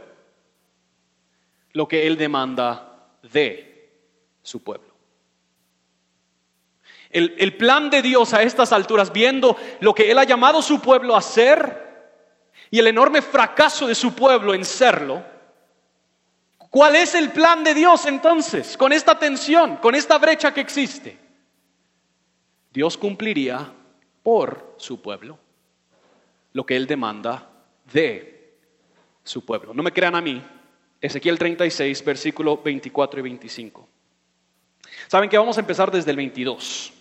lo 1.73 1.87
que 1.87 2.07
Él 2.07 2.17
demanda 2.17 3.11
de 3.31 3.91
su 4.41 4.63
pueblo. 4.63 4.88
El, 7.09 7.57
plan 7.57 7.89
de 7.89 8.03
Dios 8.03 8.33
a 8.33 8.43
estas 8.43 8.71
alturas, 8.71 9.11
viendo 9.11 9.57
lo 9.79 9.95
que 9.95 10.11
Él 10.11 10.17
ha 10.19 10.23
llamado 10.25 10.61
su 10.61 10.79
pueblo 10.79 11.15
a 11.15 11.19
hacer, 11.19 11.89
y 12.69 12.77
el 12.77 12.87
enorme 12.87 13.21
fracaso 13.21 13.87
de 13.87 13.95
su 13.95 14.13
pueblo 14.13 14.53
en 14.53 14.63
serlo, 14.63 15.23
¿cuál 16.69 16.95
es 16.95 17.15
el 17.15 17.31
plan 17.31 17.63
de 17.63 17.73
Dios 17.73 18.05
entonces 18.05 18.77
con 18.77 18.93
esta 18.93 19.17
tensión, 19.17 19.77
con 19.77 19.95
esta 19.95 20.19
brecha 20.19 20.53
que 20.53 20.61
existe? 20.61 21.17
Dios 22.71 22.95
cumpliría 22.95 23.73
por 24.21 24.75
su 24.77 25.01
pueblo 25.01 25.39
lo 26.53 26.63
que 26.65 26.75
Él 26.75 26.85
demanda 26.85 27.49
de 27.91 28.55
su 29.23 29.43
pueblo. 29.43 29.73
No 29.73 29.81
me 29.81 29.91
crean 29.91 30.15
a 30.15 30.21
mí, 30.21 30.43
Ezequiel 31.01 31.39
36, 31.39 32.05
versículo 32.05 32.57
24 32.57 33.19
y 33.19 33.23
25. 33.23 33.89
Saben 35.07 35.29
que 35.29 35.37
vamos 35.39 35.57
a 35.57 35.61
empezar 35.61 35.89
desde 35.89 36.11
el 36.11 36.17
22. 36.17 36.93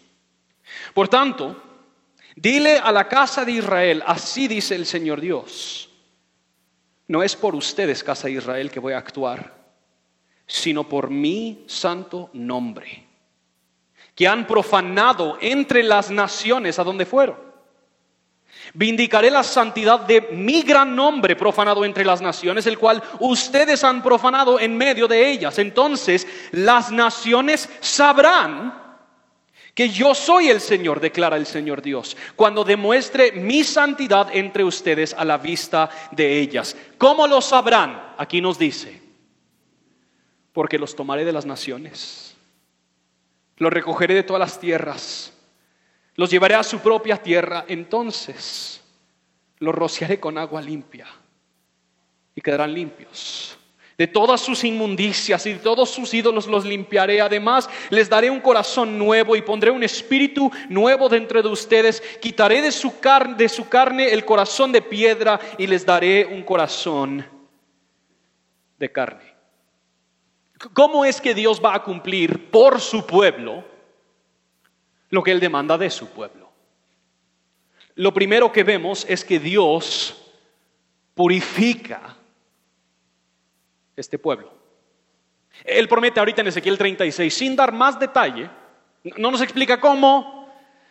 Por 0.95 1.09
tanto, 1.09 1.69
Dile 2.41 2.79
a 2.79 2.93
la 2.93 3.09
casa 3.09 3.45
de 3.45 3.51
Israel, 3.51 4.01
así 4.07 4.47
dice 4.47 4.77
el 4.77 4.87
Señor 4.87 5.21
Dios, 5.21 5.91
no 7.09 7.25
es 7.25 7.35
por 7.35 7.57
ustedes, 7.57 8.05
casa 8.05 8.29
de 8.29 8.35
Israel, 8.35 8.71
que 8.71 8.79
voy 8.79 8.93
a 8.93 8.99
actuar, 8.99 9.57
sino 10.47 10.89
por 10.89 11.11
mi 11.11 11.65
santo 11.67 12.31
nombre, 12.35 13.09
que 14.15 14.29
han 14.29 14.47
profanado 14.47 15.37
entre 15.41 15.83
las 15.83 16.13
naciones 16.13 16.79
a 16.79 16.85
donde 16.85 17.07
fueron. 17.07 17.37
Vindicaré 18.73 19.33
la 19.33 19.43
santidad 19.43 20.01
de 20.01 20.29
mi 20.31 20.63
gran 20.63 20.95
nombre 20.95 21.35
profanado 21.35 21.85
entre 21.85 22.05
las 22.05 22.21
naciones, 22.21 22.69
el 22.69 22.79
cual 22.79 23.03
ustedes 23.19 23.83
han 23.83 24.01
profanado 24.01 24.61
en 24.61 24.77
medio 24.77 25.09
de 25.09 25.29
ellas. 25.29 25.59
Entonces 25.59 26.25
las 26.53 26.93
naciones 26.93 27.69
sabrán 27.81 28.88
que 29.79 29.91
yo 29.91 30.13
soy 30.13 30.49
el 30.49 30.61
Señor, 30.61 30.99
declara 30.99 31.37
el 31.37 31.47
Señor 31.47 31.83
Dios, 31.83 32.17
cuando 32.35 32.65
demuestre 32.65 33.31
mi 33.31 33.63
santidad 33.63 34.29
entre 34.35 34.65
ustedes 34.65 35.15
a 35.15 35.25
la 35.25 35.39
vista 35.39 35.89
de 36.11 36.41
ellas. 36.41 36.77
¿Cómo 36.99 37.29
lo 37.29 37.41
sabrán? 37.41 38.15
Aquí 38.19 38.41
nos 38.41 38.59
dice, 38.59 39.01
porque 40.53 40.81
los 40.81 40.97
tomaré 40.97 41.25
de 41.25 41.33
las 41.33 41.47
naciones, 41.47 42.35
los 43.59 43.73
recogeré 43.73 44.15
de 44.15 44.25
todas 44.25 44.41
las 44.41 44.59
tierras, 44.59 45.33
los 46.17 46.29
llevaré 46.29 46.57
a 46.57 46.65
su 46.65 46.81
propia 46.81 47.23
tierra, 47.23 47.65
entonces 47.69 48.83
los 49.61 49.77
rociaré 49.77 50.19
con 50.19 50.39
agua 50.39 50.61
limpia 50.61 51.07
y 52.35 52.41
quedarán 52.41 52.75
limpios 52.75 53.58
de 53.99 54.07
todas 54.07 54.41
sus 54.41 54.63
inmundicias 54.63 55.45
y 55.47 55.55
de 55.55 55.59
todos 55.59 55.91
sus 55.91 56.15
ídolos 56.15 56.47
los 56.47 56.65
limpiaré. 56.65 57.21
Además, 57.21 57.69
les 57.91 58.09
daré 58.09 58.31
un 58.31 58.39
corazón 58.39 58.97
nuevo 58.97 59.35
y 59.35 59.43
pondré 59.43 59.73
un 59.73 59.83
espíritu 59.83 60.53
nuevo 60.69 61.09
dentro 61.09 61.43
de 61.43 61.49
ustedes. 61.49 62.01
Quitaré 62.21 62.63
de 62.63 62.71
su, 62.71 63.01
carne, 63.01 63.35
de 63.35 63.49
su 63.49 63.69
carne 63.69 64.13
el 64.13 64.25
corazón 64.25 64.71
de 64.71 64.83
piedra 64.83 65.41
y 65.59 65.67
les 65.67 65.85
daré 65.85 66.25
un 66.25 66.45
corazón 66.45 67.27
de 68.79 68.93
carne. 68.93 69.35
¿Cómo 70.73 71.05
es 71.05 71.21
que 71.21 71.35
Dios 71.35 71.61
va 71.63 71.75
a 71.75 71.83
cumplir 71.83 72.53
por 72.53 72.81
su 72.81 73.05
pueblo 73.05 73.65
lo 75.11 75.25
que 75.25 75.33
Él 75.33 75.41
demanda 75.41 75.77
de 75.77 75.91
su 75.91 76.09
pueblo? 76.09 76.49
Lo 77.97 78.15
primero 78.15 78.53
que 78.53 78.63
vemos 78.63 79.05
es 79.09 79.25
que 79.25 79.41
Dios 79.41 80.25
purifica 81.15 82.18
este 84.01 84.19
pueblo. 84.19 84.53
Él 85.65 85.89
promete 85.89 86.21
ahorita 86.21 86.41
en 86.41 86.49
Ezequiel 86.49 86.79
36, 86.79 87.35
sin 87.35 87.57
dar 87.57 87.73
más 87.73 87.99
detalle, 87.99 88.51
no 89.17 89.31
nos 89.31 89.41
explica 89.41 89.81
cómo, 89.81 90.37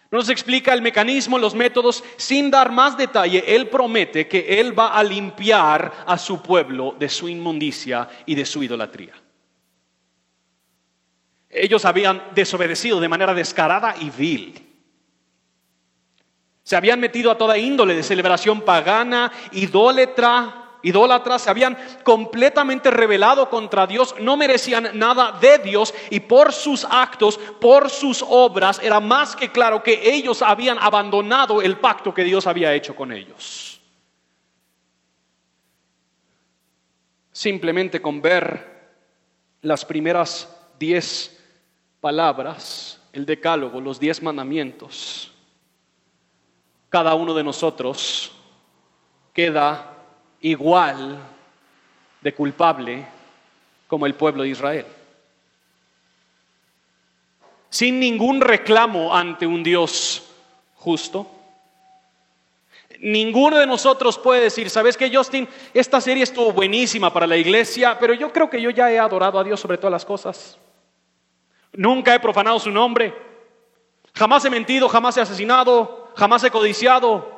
Nos 0.09 0.29
explica 0.29 0.73
el 0.73 0.81
mecanismo, 0.81 1.37
los 1.37 1.53
métodos, 1.53 2.01
sin 2.15 2.49
dar 2.49 2.71
más 2.71 2.97
detalle. 2.97 3.43
Él 3.45 3.67
promete 3.67 4.25
que 4.25 4.57
Él 4.57 4.77
va 4.77 4.93
a 4.93 5.03
limpiar 5.03 6.05
a 6.07 6.17
su 6.17 6.41
pueblo 6.41 6.95
de 6.97 7.09
su 7.09 7.27
inmundicia 7.27 8.07
y 8.25 8.33
de 8.33 8.45
su 8.45 8.63
idolatría. 8.63 9.13
Ellos 11.49 11.83
habían 11.83 12.23
desobedecido 12.33 13.01
de 13.01 13.09
manera 13.09 13.33
descarada 13.33 13.95
y 13.99 14.09
vil. 14.09 14.65
Se 16.63 16.77
habían 16.77 17.01
metido 17.01 17.29
a 17.29 17.37
toda 17.37 17.57
índole 17.57 17.93
de 17.93 18.03
celebración 18.03 18.61
pagana, 18.61 19.31
idólatra, 19.51 20.66
idólatras, 20.81 21.41
se 21.41 21.49
habían 21.49 21.77
completamente 22.03 22.91
rebelado 22.91 23.49
contra 23.49 23.87
Dios, 23.87 24.15
no 24.19 24.37
merecían 24.37 24.91
nada 24.93 25.33
de 25.33 25.59
Dios 25.59 25.93
y 26.09 26.19
por 26.19 26.53
sus 26.53 26.85
actos, 26.89 27.37
por 27.59 27.89
sus 27.89 28.23
obras, 28.27 28.79
era 28.81 28.99
más 28.99 29.35
que 29.35 29.51
claro 29.51 29.83
que 29.83 30.13
ellos 30.13 30.41
habían 30.41 30.77
abandonado 30.79 31.61
el 31.61 31.77
pacto 31.77 32.13
que 32.13 32.23
Dios 32.23 32.47
había 32.47 32.73
hecho 32.73 32.95
con 32.95 33.11
ellos. 33.11 33.81
Simplemente 37.31 38.01
con 38.01 38.21
ver 38.21 38.77
las 39.61 39.85
primeras 39.85 40.55
diez 40.79 41.39
palabras, 41.99 43.01
el 43.13 43.25
decálogo, 43.25 43.81
los 43.81 43.99
diez 43.99 44.21
mandamientos, 44.21 45.31
cada 46.89 47.15
uno 47.15 47.33
de 47.33 47.43
nosotros 47.43 48.31
queda 49.33 49.96
igual 50.41 51.19
de 52.21 52.33
culpable 52.33 53.07
como 53.87 54.05
el 54.05 54.15
pueblo 54.15 54.43
de 54.43 54.49
Israel. 54.49 54.85
Sin 57.69 57.99
ningún 57.99 58.41
reclamo 58.41 59.15
ante 59.15 59.45
un 59.45 59.63
Dios 59.63 60.23
justo. 60.75 61.29
Ninguno 62.99 63.57
de 63.57 63.67
nosotros 63.67 64.17
puede 64.17 64.41
decir, 64.41 64.69
¿sabes 64.69 64.97
qué, 64.97 65.13
Justin? 65.13 65.47
Esta 65.73 66.01
serie 66.01 66.23
estuvo 66.23 66.51
buenísima 66.51 67.13
para 67.13 67.27
la 67.27 67.37
iglesia, 67.37 67.97
pero 67.99 68.13
yo 68.13 68.33
creo 68.33 68.49
que 68.49 68.61
yo 68.61 68.69
ya 68.71 68.91
he 68.91 68.97
adorado 68.97 69.39
a 69.39 69.43
Dios 69.43 69.59
sobre 69.59 69.77
todas 69.77 69.91
las 69.91 70.05
cosas. 70.05 70.57
Nunca 71.73 72.15
he 72.15 72.19
profanado 72.19 72.59
su 72.59 72.71
nombre. 72.71 73.13
Jamás 74.15 74.43
he 74.45 74.49
mentido, 74.49 74.89
jamás 74.89 75.15
he 75.17 75.21
asesinado, 75.21 76.11
jamás 76.15 76.43
he 76.43 76.49
codiciado, 76.49 77.36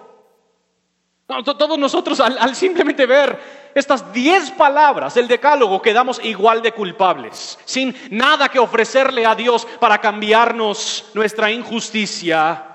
todos 1.29 1.77
nosotros 1.77 2.19
al, 2.19 2.55
simplemente 2.55 3.05
ver 3.05 3.39
estas 3.75 4.11
diez 4.11 4.49
palabras 4.49 5.13
del 5.13 5.27
decálogo 5.27 5.79
quedamos 5.79 6.19
igual 6.23 6.63
de 6.63 6.71
culpables, 6.71 7.59
sin 7.65 7.95
nada 8.09 8.49
que 8.49 8.57
ofrecerle 8.57 9.27
a 9.27 9.35
Dios 9.35 9.67
para 9.79 10.01
cambiarnos 10.01 11.11
nuestra 11.13 11.51
injusticia 11.51 12.65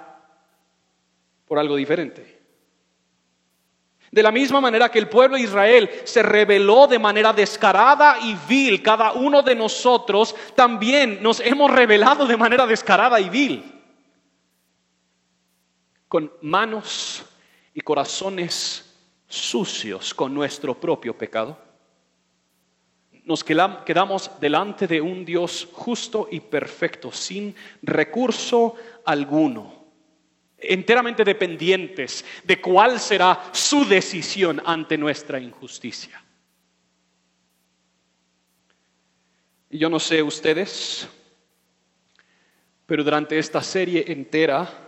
por 1.46 1.58
algo 1.58 1.74
diferente. 1.74 2.32
De 4.12 4.22
la 4.22 4.30
misma 4.30 4.60
manera 4.60 4.88
que 4.88 5.00
el 5.00 5.08
pueblo 5.08 5.36
de 5.36 5.42
Israel 5.42 5.90
se 6.04 6.22
rebeló 6.22 6.86
de 6.86 7.00
manera 7.00 7.32
descarada 7.32 8.18
y 8.20 8.36
vil, 8.48 8.80
cada 8.80 9.14
uno 9.14 9.42
de 9.42 9.56
nosotros 9.56 10.36
también 10.54 11.20
nos 11.20 11.40
hemos 11.40 11.72
rebelado 11.72 12.24
de 12.24 12.36
manera 12.36 12.68
descarada 12.68 13.18
y 13.18 13.28
vil, 13.28 13.82
con 16.06 16.32
manos 16.42 17.24
y 17.74 17.80
corazones 17.80 18.94
sucios 19.26 20.14
con 20.14 20.32
nuestro 20.32 20.78
propio 20.80 21.18
pecado? 21.18 21.58
Nos 23.24 23.42
quedamos 23.42 24.30
delante 24.40 24.86
de 24.86 25.00
un 25.00 25.24
Dios 25.24 25.68
justo 25.72 26.28
y 26.30 26.40
perfecto, 26.40 27.10
sin 27.10 27.54
recurso 27.82 28.76
alguno, 29.04 29.84
enteramente 30.58 31.24
dependientes 31.24 32.24
de 32.44 32.60
cuál 32.60 33.00
será 33.00 33.50
su 33.52 33.84
decisión 33.86 34.62
ante 34.64 34.96
nuestra 34.96 35.40
injusticia. 35.40 36.22
Y 39.70 39.78
yo 39.78 39.88
no 39.88 39.98
sé 39.98 40.22
ustedes, 40.22 41.08
pero 42.86 43.02
durante 43.02 43.38
esta 43.38 43.62
serie 43.62 44.04
entera 44.06 44.83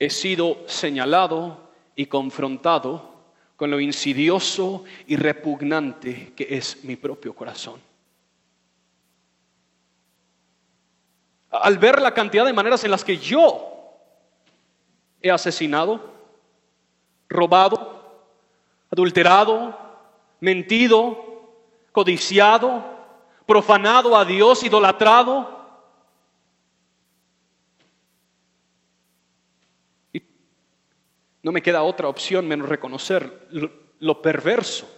he 0.00 0.08
sido 0.08 0.66
señalado 0.66 1.68
y 1.94 2.06
confrontado 2.06 3.10
con 3.54 3.70
lo 3.70 3.78
insidioso 3.78 4.84
y 5.06 5.16
repugnante 5.16 6.32
que 6.34 6.46
es 6.48 6.82
mi 6.84 6.96
propio 6.96 7.34
corazón. 7.34 7.78
Al 11.50 11.76
ver 11.76 12.00
la 12.00 12.14
cantidad 12.14 12.46
de 12.46 12.54
maneras 12.54 12.82
en 12.84 12.90
las 12.90 13.04
que 13.04 13.18
yo 13.18 13.66
he 15.20 15.30
asesinado, 15.30 16.14
robado, 17.28 18.24
adulterado, 18.90 19.78
mentido, 20.40 21.42
codiciado, 21.92 22.82
profanado 23.44 24.16
a 24.16 24.24
Dios, 24.24 24.62
idolatrado, 24.64 25.59
No 31.42 31.52
me 31.52 31.62
queda 31.62 31.82
otra 31.82 32.08
opción 32.08 32.46
menos 32.46 32.68
reconocer 32.68 33.48
lo, 33.98 34.22
perverso 34.22 34.88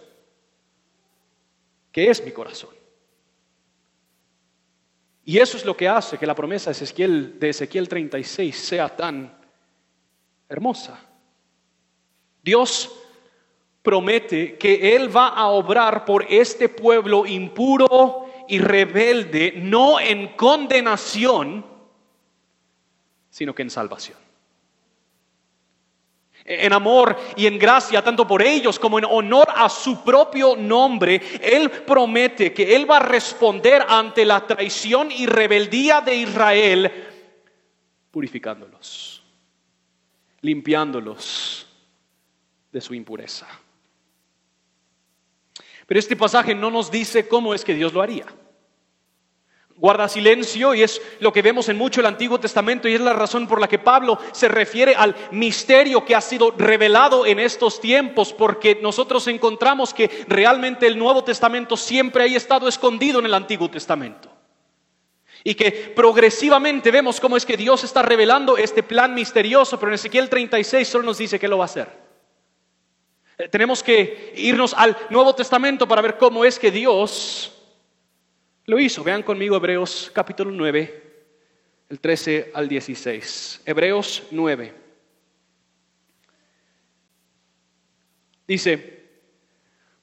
que 1.91 2.09
es 2.09 2.23
mi 2.23 2.31
corazón. 2.31 2.71
Y 5.25 5.37
eso 5.37 5.55
es 5.55 5.63
lo 5.63 5.77
que 5.77 5.87
hace 5.87 6.17
que 6.17 6.25
la 6.25 6.35
promesa 6.35 6.71
de 6.71 6.73
Ezequiel, 6.73 7.39
de 7.39 7.49
Ezequiel 7.49 7.87
36 7.87 8.57
sea 8.57 8.93
tan 8.93 9.37
hermosa. 10.49 10.99
Dios 12.41 12.91
promete 13.81 14.57
que 14.57 14.95
Él 14.95 15.15
va 15.15 15.29
a 15.29 15.47
obrar 15.47 16.03
por 16.03 16.25
este 16.29 16.67
pueblo 16.67 17.25
impuro 17.25 18.25
y 18.49 18.59
rebelde, 18.59 19.53
no 19.55 19.97
en 19.99 20.35
condenación, 20.35 21.65
sino 23.29 23.55
que 23.55 23.61
en 23.61 23.69
salvación 23.69 24.23
en 26.45 26.73
amor 26.73 27.17
y 27.35 27.47
en 27.47 27.57
gracia, 27.57 28.03
tanto 28.03 28.27
por 28.27 28.41
ellos 28.41 28.77
como 28.77 28.99
en 28.99 29.05
honor 29.05 29.47
a 29.55 29.69
su 29.69 30.03
propio 30.03 30.55
nombre, 30.55 31.21
Él 31.41 31.69
promete 31.69 32.53
que 32.53 32.75
Él 32.75 32.89
va 32.89 32.97
a 32.97 33.01
responder 33.01 33.85
ante 33.87 34.25
la 34.25 34.45
traición 34.45 35.11
y 35.11 35.25
rebeldía 35.25 36.01
de 36.01 36.15
Israel, 36.15 36.91
purificándolos, 38.11 39.23
limpiándolos 40.41 41.67
de 42.71 42.81
su 42.81 42.93
impureza. 42.93 43.47
Pero 45.85 45.99
este 45.99 46.15
pasaje 46.15 46.55
no 46.55 46.71
nos 46.71 46.89
dice 46.89 47.27
cómo 47.27 47.53
es 47.53 47.63
que 47.63 47.73
Dios 47.73 47.93
lo 47.93 48.01
haría 48.01 48.25
guarda 49.77 50.07
silencio 50.07 50.73
y 50.73 50.83
es 50.83 51.01
lo 51.19 51.33
que 51.33 51.41
vemos 51.41 51.67
en 51.69 51.77
mucho 51.77 51.99
el 51.99 52.05
Antiguo 52.05 52.39
Testamento 52.39 52.87
y 52.87 52.93
es 52.93 53.01
la 53.01 53.13
razón 53.13 53.47
por 53.47 53.59
la 53.59 53.67
que 53.67 53.79
Pablo 53.79 54.17
se 54.31 54.47
refiere 54.47 54.95
al 54.95 55.15
misterio 55.31 56.05
que 56.05 56.15
ha 56.15 56.21
sido 56.21 56.51
revelado 56.51 57.25
en 57.25 57.39
estos 57.39 57.81
tiempos, 57.81 58.33
porque 58.33 58.79
nosotros 58.81 59.27
encontramos 59.27 59.93
que 59.93 60.25
realmente 60.27 60.87
el 60.87 60.97
Nuevo 60.97 61.23
Testamento 61.23 61.75
siempre 61.75 62.23
ha 62.23 62.27
estado 62.27 62.67
escondido 62.67 63.19
en 63.19 63.25
el 63.25 63.33
Antiguo 63.33 63.69
Testamento. 63.69 64.29
Y 65.43 65.55
que 65.55 65.71
progresivamente 65.71 66.89
vemos 66.89 67.19
cómo 67.19 67.35
es 67.35 67.45
que 67.45 67.57
Dios 67.57 67.83
está 67.83 68.01
revelando 68.01 68.57
este 68.57 68.83
plan 68.83 69.13
misterioso, 69.13 69.77
pero 69.77 69.89
en 69.89 69.95
Ezequiel 69.95 70.29
36 70.29 70.87
solo 70.87 71.03
nos 71.03 71.17
dice 71.17 71.37
que 71.37 71.49
lo 71.49 71.57
va 71.57 71.65
a 71.65 71.65
hacer. 71.65 71.89
Eh, 73.37 73.49
tenemos 73.49 73.83
que 73.83 74.33
irnos 74.37 74.73
al 74.73 74.95
Nuevo 75.09 75.35
Testamento 75.35 75.87
para 75.87 76.01
ver 76.01 76.17
cómo 76.17 76.45
es 76.45 76.59
que 76.59 76.71
Dios 76.71 77.51
lo 78.65 78.79
hizo. 78.79 79.03
Vean 79.03 79.23
conmigo 79.23 79.57
Hebreos 79.57 80.11
capítulo 80.13 80.51
9, 80.51 81.03
el 81.89 81.99
13 81.99 82.51
al 82.53 82.67
16. 82.67 83.61
Hebreos 83.65 84.23
9. 84.31 84.83
Dice, 88.47 88.93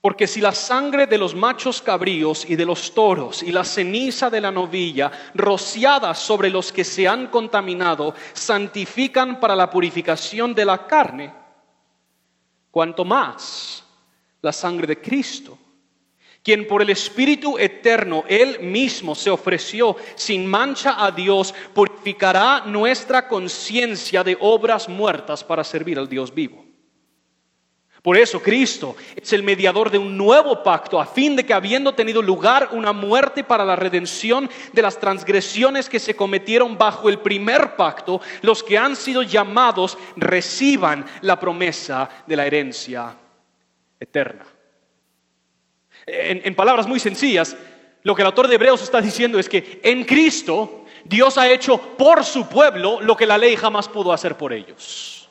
porque 0.00 0.26
si 0.26 0.40
la 0.40 0.52
sangre 0.52 1.06
de 1.06 1.18
los 1.18 1.34
machos 1.34 1.82
cabríos 1.82 2.48
y 2.48 2.56
de 2.56 2.64
los 2.64 2.94
toros 2.94 3.42
y 3.42 3.52
la 3.52 3.64
ceniza 3.64 4.30
de 4.30 4.40
la 4.40 4.50
novilla 4.50 5.10
rociadas 5.34 6.18
sobre 6.18 6.48
los 6.48 6.72
que 6.72 6.84
se 6.84 7.06
han 7.06 7.26
contaminado 7.26 8.14
santifican 8.32 9.38
para 9.38 9.54
la 9.54 9.68
purificación 9.68 10.54
de 10.54 10.64
la 10.64 10.86
carne, 10.86 11.34
cuanto 12.70 13.04
más 13.04 13.84
la 14.40 14.52
sangre 14.52 14.86
de 14.86 15.00
Cristo 15.02 15.58
quien 16.42 16.66
por 16.66 16.82
el 16.82 16.90
Espíritu 16.90 17.58
Eterno 17.58 18.24
Él 18.28 18.60
mismo 18.60 19.14
se 19.14 19.30
ofreció 19.30 19.96
sin 20.14 20.46
mancha 20.46 21.04
a 21.04 21.10
Dios, 21.10 21.54
purificará 21.74 22.64
nuestra 22.66 23.28
conciencia 23.28 24.24
de 24.24 24.36
obras 24.40 24.88
muertas 24.88 25.44
para 25.44 25.64
servir 25.64 25.98
al 25.98 26.08
Dios 26.08 26.34
vivo. 26.34 26.64
Por 28.02 28.16
eso 28.16 28.40
Cristo 28.40 28.96
es 29.14 29.30
el 29.34 29.42
mediador 29.42 29.90
de 29.90 29.98
un 29.98 30.16
nuevo 30.16 30.62
pacto, 30.62 30.98
a 30.98 31.04
fin 31.04 31.36
de 31.36 31.44
que 31.44 31.52
habiendo 31.52 31.94
tenido 31.94 32.22
lugar 32.22 32.70
una 32.72 32.94
muerte 32.94 33.44
para 33.44 33.62
la 33.62 33.76
redención 33.76 34.48
de 34.72 34.80
las 34.80 34.98
transgresiones 34.98 35.90
que 35.90 35.98
se 35.98 36.16
cometieron 36.16 36.78
bajo 36.78 37.10
el 37.10 37.18
primer 37.18 37.76
pacto, 37.76 38.22
los 38.40 38.62
que 38.62 38.78
han 38.78 38.96
sido 38.96 39.22
llamados 39.22 39.98
reciban 40.16 41.04
la 41.20 41.38
promesa 41.38 42.08
de 42.26 42.36
la 42.36 42.46
herencia 42.46 43.14
eterna. 43.98 44.46
En, 46.12 46.54
palabras 46.54 46.86
muy 46.86 46.98
sencillas, 46.98 47.56
lo 48.02 48.14
que 48.14 48.22
el 48.22 48.26
autor 48.26 48.48
de 48.48 48.54
Hebreos 48.54 48.82
está 48.82 49.00
diciendo 49.00 49.38
es 49.38 49.48
que 49.48 49.80
en 49.82 50.04
Cristo 50.04 50.84
Dios 51.04 51.38
ha 51.38 51.50
hecho 51.50 51.78
por 51.78 52.24
su 52.24 52.48
pueblo 52.48 53.00
lo 53.00 53.16
que 53.16 53.26
la 53.26 53.38
ley 53.38 53.56
jamás 53.56 53.88
pudo 53.88 54.12
hacer 54.12 54.36
por 54.36 54.52
ellos. 54.52 55.28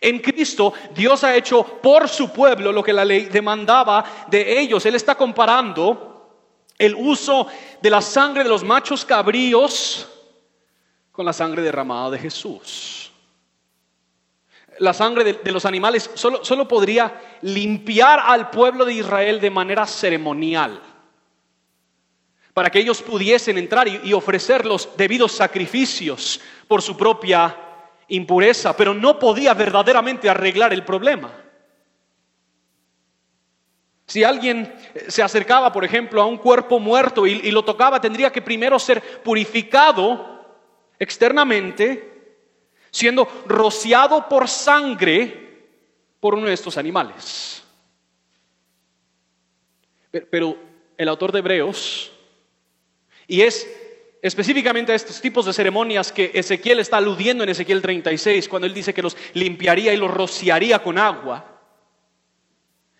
En 0.00 0.18
Cristo 0.20 0.72
Dios 0.94 1.22
ha 1.24 1.36
hecho 1.36 1.62
por 1.64 2.08
su 2.08 2.32
pueblo 2.32 2.72
lo 2.72 2.82
que 2.82 2.92
la 2.92 3.04
ley 3.04 3.26
demandaba 3.26 4.04
de 4.28 4.60
ellos. 4.60 4.84
Él 4.86 4.94
está 4.94 5.14
comparando 5.14 6.12
el 6.78 6.94
uso 6.94 7.46
de 7.80 7.90
la 7.90 8.00
sangre 8.00 8.42
de 8.42 8.48
los 8.48 8.64
machos 8.64 9.04
cabríos 9.04 10.08
con 11.12 11.26
la 11.26 11.32
sangre 11.32 11.62
derramada 11.62 12.10
de 12.10 12.18
Jesús. 12.18 13.01
La 14.78 14.92
sangre 14.92 15.24
de, 15.24 15.52
los 15.52 15.64
animales 15.64 16.10
solo, 16.14 16.68
podría 16.68 17.20
limpiar 17.42 18.20
al 18.20 18.50
pueblo 18.50 18.84
de 18.84 18.94
Israel 18.94 19.40
de 19.40 19.50
manera 19.50 19.86
ceremonial, 19.86 20.80
para 22.54 22.70
que 22.70 22.80
ellos 22.80 23.02
pudiesen 23.02 23.58
entrar 23.58 23.88
y 23.88 24.12
ofrecer 24.12 24.64
los 24.66 24.96
debidos 24.96 25.32
sacrificios 25.32 26.40
por 26.68 26.82
su 26.82 26.96
propia 26.96 27.56
impureza, 28.08 28.76
pero 28.76 28.92
no 28.92 29.18
podía 29.18 29.54
verdaderamente 29.54 30.28
arreglar 30.28 30.72
el 30.72 30.84
problema. 30.84 31.42
Si 34.12 34.24
alguien 34.24 34.70
se 35.08 35.22
acercaba, 35.22 35.72
por 35.72 35.86
ejemplo, 35.86 36.20
a 36.20 36.26
un 36.26 36.36
cuerpo 36.36 36.78
muerto 36.78 37.26
y, 37.26 37.50
lo 37.50 37.64
tocaba, 37.64 37.98
tendría 37.98 38.30
que 38.30 38.42
primero 38.42 38.78
ser 38.78 39.00
purificado 39.22 40.44
externamente, 40.98 42.11
siendo 42.92 43.26
rociado 43.46 44.28
por 44.28 44.48
sangre 44.48 45.42
por 46.20 46.36
uno 46.36 46.46
de 46.46 46.54
estos 46.54 46.76
animales. 46.76 47.64
Pero 50.30 50.56
el 50.96 51.08
autor 51.08 51.32
de 51.32 51.38
Hebreos, 51.40 52.12
y 53.26 53.40
es 53.40 53.66
específicamente 54.20 54.92
a 54.92 54.94
estos 54.94 55.20
tipos 55.20 55.46
de 55.46 55.54
ceremonias 55.54 56.12
que 56.12 56.30
Ezequiel 56.34 56.78
está 56.78 56.98
aludiendo 56.98 57.42
en 57.42 57.50
Ezequiel 57.50 57.82
36, 57.82 58.48
cuando 58.48 58.66
él 58.66 58.74
dice 58.74 58.94
que 58.94 59.02
los 59.02 59.16
limpiaría 59.32 59.92
y 59.92 59.96
los 59.96 60.10
rociaría 60.10 60.80
con 60.80 60.98
agua. 60.98 61.48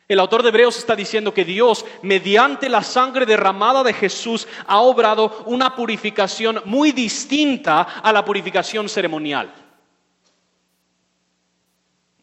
El 0.08 0.18
autor 0.18 0.42
de 0.42 0.48
Hebreos 0.48 0.78
está 0.78 0.96
diciendo 0.96 1.32
que 1.32 1.44
Dios, 1.44 1.84
mediante 2.02 2.68
la 2.68 2.82
sangre 2.82 3.24
derramada 3.24 3.84
de 3.84 3.92
Jesús, 3.92 4.48
ha 4.66 4.80
obrado 4.80 5.44
una 5.46 5.76
purificación 5.76 6.62
muy 6.64 6.92
distinta 6.92 7.82
a 7.82 8.12
la 8.12 8.24
purificación 8.24 8.88
ceremonial. 8.88 9.54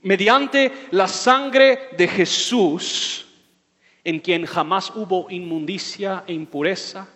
Mediante 0.01 0.87
la 0.91 1.07
sangre 1.07 1.89
de 1.97 2.07
Jesús, 2.07 3.25
en 4.03 4.19
quien 4.19 4.45
jamás 4.45 4.91
hubo 4.95 5.29
inmundicia 5.29 6.23
e 6.25 6.33
impureza, 6.33 7.07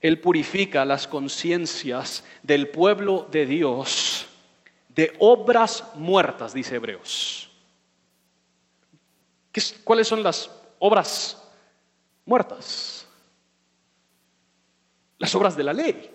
él 0.00 0.20
purifica 0.20 0.84
las 0.84 1.06
conciencias 1.06 2.24
del 2.42 2.68
pueblo 2.68 3.26
de 3.30 3.46
Dios 3.46 4.26
de 4.94 5.14
obras 5.18 5.84
muertas, 5.94 6.54
dice 6.54 6.76
Hebreos. 6.76 7.50
¿Cuáles 9.82 10.08
son 10.08 10.22
las 10.22 10.50
obras 10.78 11.42
muertas? 12.24 13.06
Las 15.18 15.34
obras 15.34 15.56
de 15.56 15.64
la 15.64 15.72
ley. 15.72 16.13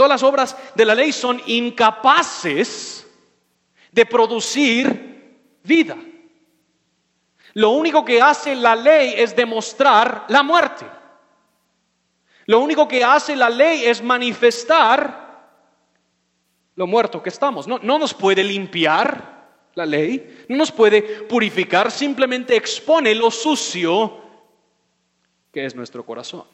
Todas 0.00 0.22
las 0.22 0.22
obras 0.22 0.56
de 0.74 0.86
la 0.86 0.94
ley 0.94 1.12
son 1.12 1.42
incapaces 1.44 3.06
de 3.92 4.06
producir 4.06 5.58
vida. 5.62 5.94
Lo 7.52 7.72
único 7.72 8.02
que 8.02 8.22
hace 8.22 8.54
la 8.54 8.74
ley 8.74 9.12
es 9.14 9.36
demostrar 9.36 10.24
la 10.28 10.42
muerte. 10.42 10.86
Lo 12.46 12.60
único 12.60 12.88
que 12.88 13.04
hace 13.04 13.36
la 13.36 13.50
ley 13.50 13.84
es 13.84 14.02
manifestar 14.02 15.52
lo 16.76 16.86
muerto 16.86 17.22
que 17.22 17.28
estamos. 17.28 17.68
No, 17.68 17.78
nos 17.78 18.14
puede 18.14 18.42
limpiar 18.42 19.50
la 19.74 19.84
ley, 19.84 20.46
no 20.48 20.56
nos 20.56 20.72
puede 20.72 21.02
purificar, 21.24 21.90
simplemente 21.90 22.56
expone 22.56 23.14
lo 23.14 23.30
sucio 23.30 24.18
que 25.52 25.66
es 25.66 25.74
nuestro 25.74 26.06
corazón. 26.06 26.44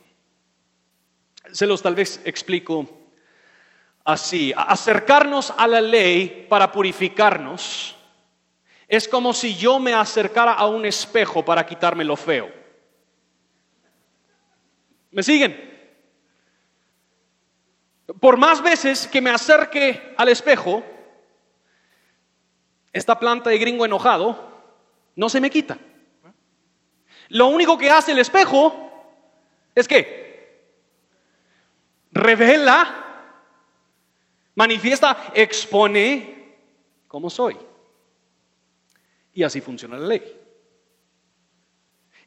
Se 1.52 1.64
los 1.64 1.80
tal 1.80 1.94
vez 1.94 2.20
explico 2.24 2.95
así. 4.06 4.54
Acercarnos 4.56 5.52
a 5.56 5.66
la 5.66 5.82
ley 5.82 6.46
para 6.48 6.72
purificarnos 6.72 7.94
es 8.88 9.08
como 9.08 9.34
si 9.34 9.54
yo 9.56 9.78
me 9.78 9.92
acercara 9.92 10.52
a 10.52 10.66
un 10.66 10.86
espejo 10.86 11.44
para 11.44 11.66
quitarme 11.66 12.04
lo 12.04 12.16
feo. 12.16 12.50
¿Me 15.10 15.22
siguen? 15.22 15.74
Por 18.20 18.36
más 18.36 18.62
veces 18.62 19.08
que 19.08 19.20
me 19.20 19.30
acerque 19.30 20.14
al 20.16 20.28
espejo, 20.28 20.84
esta 22.92 23.18
planta 23.18 23.50
de 23.50 23.58
gringo 23.58 23.84
enojado 23.84 24.56
no 25.16 25.28
se 25.28 25.40
me 25.40 25.50
quita. 25.50 25.78
Lo 27.28 27.48
único 27.48 27.76
que 27.76 27.90
hace 27.90 28.12
el 28.12 28.20
espejo 28.20 28.82
es 29.74 29.88
que 29.88 30.26
revela, 32.12 33.05
manifiesta, 34.56 35.30
expone 35.34 36.56
cómo 37.06 37.30
soy. 37.30 37.56
Y 39.32 39.44
así 39.44 39.60
funciona 39.60 39.96
la 39.96 40.06
ley. 40.08 40.40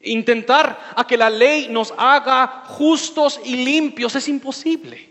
Intentar 0.02 0.92
a 0.96 1.06
que 1.06 1.18
la 1.18 1.28
ley 1.28 1.68
nos 1.68 1.92
haga 1.98 2.64
justos 2.66 3.38
y 3.44 3.56
limpios 3.56 4.16
es 4.16 4.28
imposible. 4.28 5.10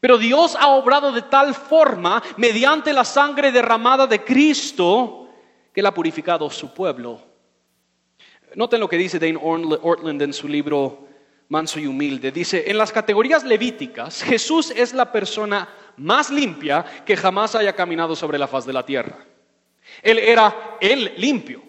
Pero 0.00 0.18
Dios 0.18 0.56
ha 0.58 0.68
obrado 0.68 1.12
de 1.12 1.22
tal 1.22 1.54
forma, 1.54 2.22
mediante 2.36 2.92
la 2.92 3.04
sangre 3.04 3.50
derramada 3.50 4.06
de 4.06 4.22
Cristo, 4.22 5.28
que 5.72 5.80
Él 5.80 5.86
ha 5.86 5.94
purificado 5.94 6.48
su 6.50 6.72
pueblo. 6.74 7.20
Noten 8.54 8.80
lo 8.80 8.88
que 8.88 8.98
dice 8.98 9.18
Dane 9.18 9.38
Ortland 9.40 10.22
en 10.22 10.32
su 10.32 10.46
libro 10.46 11.08
Manso 11.48 11.78
y 11.78 11.86
Humilde. 11.86 12.32
Dice, 12.32 12.64
en 12.66 12.78
las 12.78 12.92
categorías 12.92 13.44
levíticas, 13.44 14.22
Jesús 14.22 14.72
es 14.74 14.92
la 14.92 15.12
persona 15.12 15.68
más 15.96 16.30
limpia 16.30 16.84
que 17.04 17.16
jamás 17.16 17.54
haya 17.54 17.74
caminado 17.74 18.16
sobre 18.16 18.38
la 18.38 18.48
faz 18.48 18.64
de 18.64 18.72
la 18.72 18.84
tierra. 18.84 19.18
Él 20.02 20.18
era 20.18 20.76
el 20.80 21.12
limpio. 21.16 21.62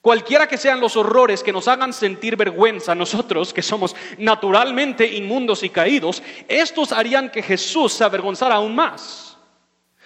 Cualquiera 0.00 0.48
que 0.48 0.56
sean 0.56 0.80
los 0.80 0.96
horrores 0.96 1.42
que 1.42 1.52
nos 1.52 1.68
hagan 1.68 1.92
sentir 1.92 2.36
vergüenza, 2.36 2.94
nosotros 2.94 3.52
que 3.52 3.60
somos 3.60 3.94
naturalmente 4.16 5.06
inmundos 5.06 5.62
y 5.62 5.68
caídos, 5.68 6.22
estos 6.48 6.92
harían 6.92 7.30
que 7.30 7.42
Jesús 7.42 7.92
se 7.92 8.04
avergonzara 8.04 8.54
aún 8.54 8.74
más. 8.74 9.29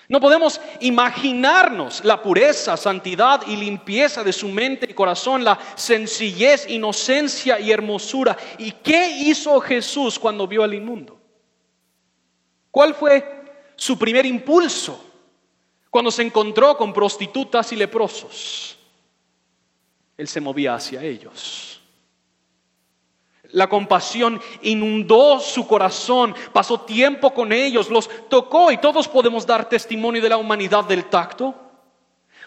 No 0.09 0.21
podemos 0.21 0.61
imaginarnos 0.81 2.05
la 2.05 2.23
pureza, 2.23 2.77
santidad 2.77 3.43
y 3.47 3.57
limpieza 3.57 4.23
de 4.23 4.33
su 4.33 4.49
mente 4.49 4.87
y 4.91 4.95
corazón, 4.95 5.43
la 5.43 5.59
sencillez, 5.77 6.69
inocencia 6.69 7.59
y 7.59 7.73
hermosura. 7.73 8.37
¿Y 8.59 8.73
qué 8.73 9.09
hizo 9.09 9.59
Jesús 9.61 10.19
cuando 10.19 10.47
vio 10.47 10.63
al 10.63 10.75
inmundo? 10.75 11.19
¿Cuál 12.71 12.95
fue 12.95 13.45
su 13.77 13.99
primer 13.99 14.27
impulso 14.27 15.03
cuando 15.89 16.11
se 16.11 16.23
encontró 16.23 16.77
con 16.77 16.93
prostitutas 16.93 17.73
y 17.73 17.77
leprosos? 17.77 18.77
Él 20.19 20.29
se 20.29 20.41
movía 20.41 20.75
hacia 20.75 21.03
ellos. 21.03 21.74
La 23.55 23.69
compasión 23.69 24.41
inundó 24.63 25.39
su 25.39 25.65
corazón, 25.69 26.35
pasó 26.53 26.81
tiempo 26.81 27.33
con 27.33 27.53
ellos, 27.53 27.89
los 27.89 28.11
tocó 28.29 28.73
y 28.73 28.79
todos 28.79 29.07
podemos 29.07 29.47
dar 29.47 29.69
testimonio 29.69 30.21
de 30.21 30.29
la 30.29 30.39
humanidad 30.39 30.83
del 30.83 31.05
tacto. 31.05 31.55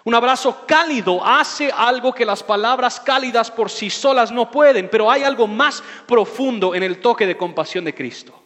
Un 0.03 0.15
abrazo 0.15 0.65
cálido 0.67 1.25
hace 1.25 1.71
algo 1.71 2.11
que 2.11 2.25
las 2.25 2.43
palabras 2.43 2.99
cálidas 2.99 3.49
por 3.49 3.69
sí 3.69 3.89
solas 3.89 4.33
no 4.33 4.51
pueden, 4.51 4.89
pero 4.89 5.09
hay 5.09 5.23
algo 5.23 5.47
más 5.47 5.81
profundo 6.05 6.75
en 6.75 6.83
el 6.83 6.99
toque 6.99 7.25
de 7.25 7.37
compasión 7.37 7.85
de 7.85 7.95
Cristo. 7.95 8.37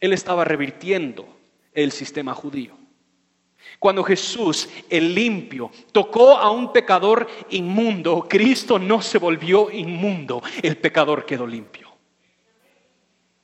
Él 0.00 0.12
estaba 0.12 0.44
revirtiendo 0.44 1.26
el 1.72 1.92
sistema 1.92 2.34
judío. 2.34 2.81
Cuando 3.82 4.04
Jesús, 4.04 4.68
el 4.88 5.12
limpio, 5.12 5.68
tocó 5.90 6.38
a 6.38 6.52
un 6.52 6.72
pecador 6.72 7.26
inmundo, 7.50 8.26
Cristo 8.28 8.78
no 8.78 9.02
se 9.02 9.18
volvió 9.18 9.72
inmundo, 9.72 10.40
el 10.62 10.76
pecador 10.76 11.26
quedó 11.26 11.48
limpio. 11.48 11.90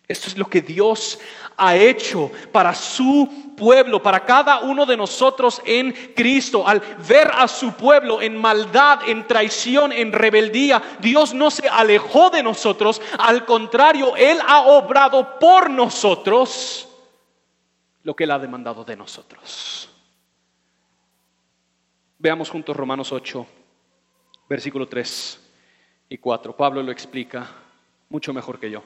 Esto 0.07 0.29
es 0.29 0.39
lo 0.39 0.45
que 0.45 0.63
Dios 0.63 1.19
ha 1.57 1.75
hecho 1.75 2.31
para 2.53 2.73
su 2.73 3.53
pueblo, 3.57 4.01
para 4.01 4.25
cada 4.25 4.61
uno 4.61 4.87
de 4.87 4.97
nosotros 4.97 5.61
en 5.65 5.91
Cristo. 6.15 6.69
Al 6.69 6.79
ver 7.09 7.33
a 7.35 7.49
su 7.49 7.73
pueblo 7.73 8.23
en 8.23 8.37
maldad, 8.37 9.09
en 9.09 9.27
traición, 9.27 9.91
en 9.91 10.13
rebeldía, 10.13 10.81
Dios 11.01 11.35
no 11.35 11.51
se 11.51 11.69
alejó 11.69 12.31
de 12.31 12.45
nosotros. 12.45 13.03
Al 13.19 13.45
contrario, 13.45 14.15
Él 14.15 14.39
ha 14.47 14.69
obrado 14.69 15.37
por 15.41 15.69
nosotros 15.69 16.89
lo 18.05 18.15
que 18.15 18.23
Él 18.23 18.31
ha 18.31 18.39
demandado 18.39 18.85
de 18.85 18.95
nosotros. 18.95 19.88
Veamos 22.21 22.51
juntos 22.51 22.77
Romanos 22.77 23.13
8, 23.13 23.47
versículo 24.49 24.89
3 24.89 25.41
y 26.09 26.19
4. 26.19 26.57
Pablo 26.57 26.83
lo 26.83 26.91
explica 26.91 27.49
mucho 28.09 28.33
mejor 28.33 28.59
que 28.59 28.73
yo. 28.73 28.83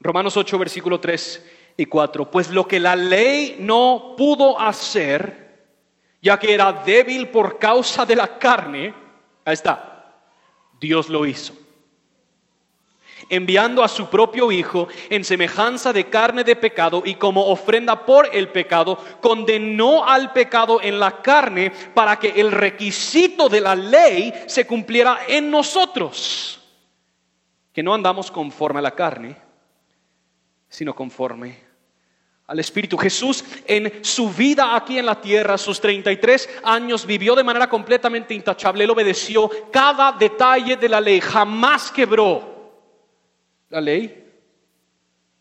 Romanos 0.00 0.38
8, 0.38 0.58
versículo 0.58 0.98
3 0.98 1.50
y 1.76 1.84
4. 1.84 2.30
Pues 2.30 2.50
lo 2.50 2.66
que 2.66 2.80
la 2.80 2.96
ley 2.96 3.56
no 3.60 4.14
pudo 4.16 4.58
hacer, 4.58 5.66
ya 6.22 6.38
que 6.38 6.54
era 6.54 6.72
débil 6.72 7.28
por 7.28 7.58
causa 7.58 8.06
de 8.06 8.16
la 8.16 8.38
carne, 8.38 8.94
ahí 9.44 9.52
está, 9.52 10.18
Dios 10.80 11.10
lo 11.10 11.26
hizo. 11.26 11.61
Enviando 13.32 13.82
a 13.82 13.88
su 13.88 14.10
propio 14.10 14.52
Hijo 14.52 14.88
en 15.08 15.24
semejanza 15.24 15.90
de 15.90 16.10
carne 16.10 16.44
de 16.44 16.54
pecado 16.54 17.02
y 17.02 17.14
como 17.14 17.46
ofrenda 17.46 18.04
por 18.04 18.28
el 18.30 18.50
pecado, 18.50 18.98
condenó 19.22 20.06
al 20.06 20.34
pecado 20.34 20.82
en 20.82 21.00
la 21.00 21.22
carne 21.22 21.72
para 21.94 22.18
que 22.18 22.28
el 22.28 22.52
requisito 22.52 23.48
de 23.48 23.62
la 23.62 23.74
ley 23.74 24.34
se 24.46 24.66
cumpliera 24.66 25.20
en 25.26 25.50
nosotros, 25.50 26.60
que 27.72 27.82
no 27.82 27.94
andamos 27.94 28.30
conforme 28.30 28.80
a 28.80 28.82
la 28.82 28.94
carne, 28.94 29.34
sino 30.68 30.94
conforme 30.94 31.58
al 32.48 32.58
Espíritu. 32.58 32.98
Jesús 32.98 33.42
en 33.66 34.04
su 34.04 34.28
vida 34.28 34.76
aquí 34.76 34.98
en 34.98 35.06
la 35.06 35.18
tierra, 35.18 35.56
sus 35.56 35.80
33 35.80 36.50
años, 36.64 37.06
vivió 37.06 37.34
de 37.34 37.44
manera 37.44 37.66
completamente 37.66 38.34
intachable. 38.34 38.84
Él 38.84 38.90
obedeció 38.90 39.50
cada 39.72 40.12
detalle 40.12 40.76
de 40.76 40.88
la 40.90 41.00
ley, 41.00 41.18
jamás 41.22 41.90
quebró 41.90 42.51
la 43.72 43.80
ley. 43.80 44.18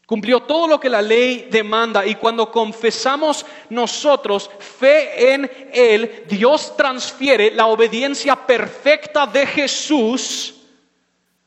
Cumplió 0.05 0.41
todo 0.43 0.67
lo 0.67 0.79
que 0.79 0.89
la 0.89 1.01
ley 1.01 1.47
demanda 1.51 2.05
y 2.05 2.15
cuando 2.15 2.49
confesamos 2.49 3.45
nosotros 3.69 4.49
fe 4.59 5.33
en 5.33 5.51
Él, 5.73 6.23
Dios 6.27 6.75
transfiere 6.75 7.51
la 7.51 7.67
obediencia 7.67 8.35
perfecta 8.35 9.25
de 9.27 9.45
Jesús 9.45 10.55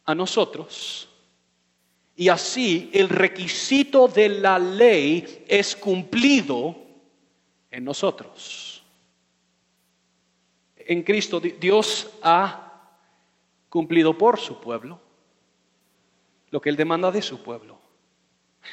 a 0.05 0.14
nosotros. 0.14 1.09
Y 2.16 2.29
así 2.29 2.90
el 2.92 3.09
requisito 3.09 4.07
de 4.07 4.29
la 4.29 4.59
ley 4.59 5.44
es 5.49 5.75
cumplido 5.75 6.77
en 7.70 7.85
nosotros. 7.85 8.83
En 10.77 11.03
Cristo 11.03 11.40
Dios 11.40 12.11
ha 12.23 12.90
cumplido 13.70 14.16
por 14.16 14.38
su 14.38 14.61
pueblo 14.61 15.04
lo 16.55 16.61
que 16.61 16.69
Él 16.69 16.77
demanda 16.77 17.11
de 17.11 17.21
su 17.21 17.43
pueblo. 17.43 17.81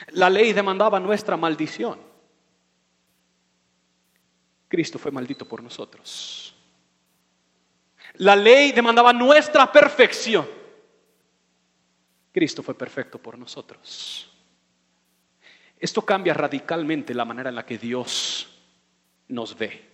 La 0.09 0.29
ley 0.29 0.53
demandaba 0.53 0.99
nuestra 0.99 1.35
maldición. 1.35 1.99
Cristo 4.67 4.99
fue 4.99 5.09
maldito 5.09 5.47
por 5.47 5.63
nosotros. 5.63 6.53
La 8.17 8.35
ley 8.35 8.71
demandaba 8.71 9.11
nuestra 9.11 9.71
perfección. 9.71 10.47
Cristo 12.31 12.61
fue 12.61 12.75
perfecto 12.75 13.17
por 13.17 13.35
nosotros. 13.35 14.29
Esto 15.79 16.03
cambia 16.03 16.35
radicalmente 16.35 17.15
la 17.15 17.25
manera 17.25 17.49
en 17.49 17.55
la 17.55 17.65
que 17.65 17.79
Dios 17.79 18.47
nos 19.27 19.57
ve. 19.57 19.89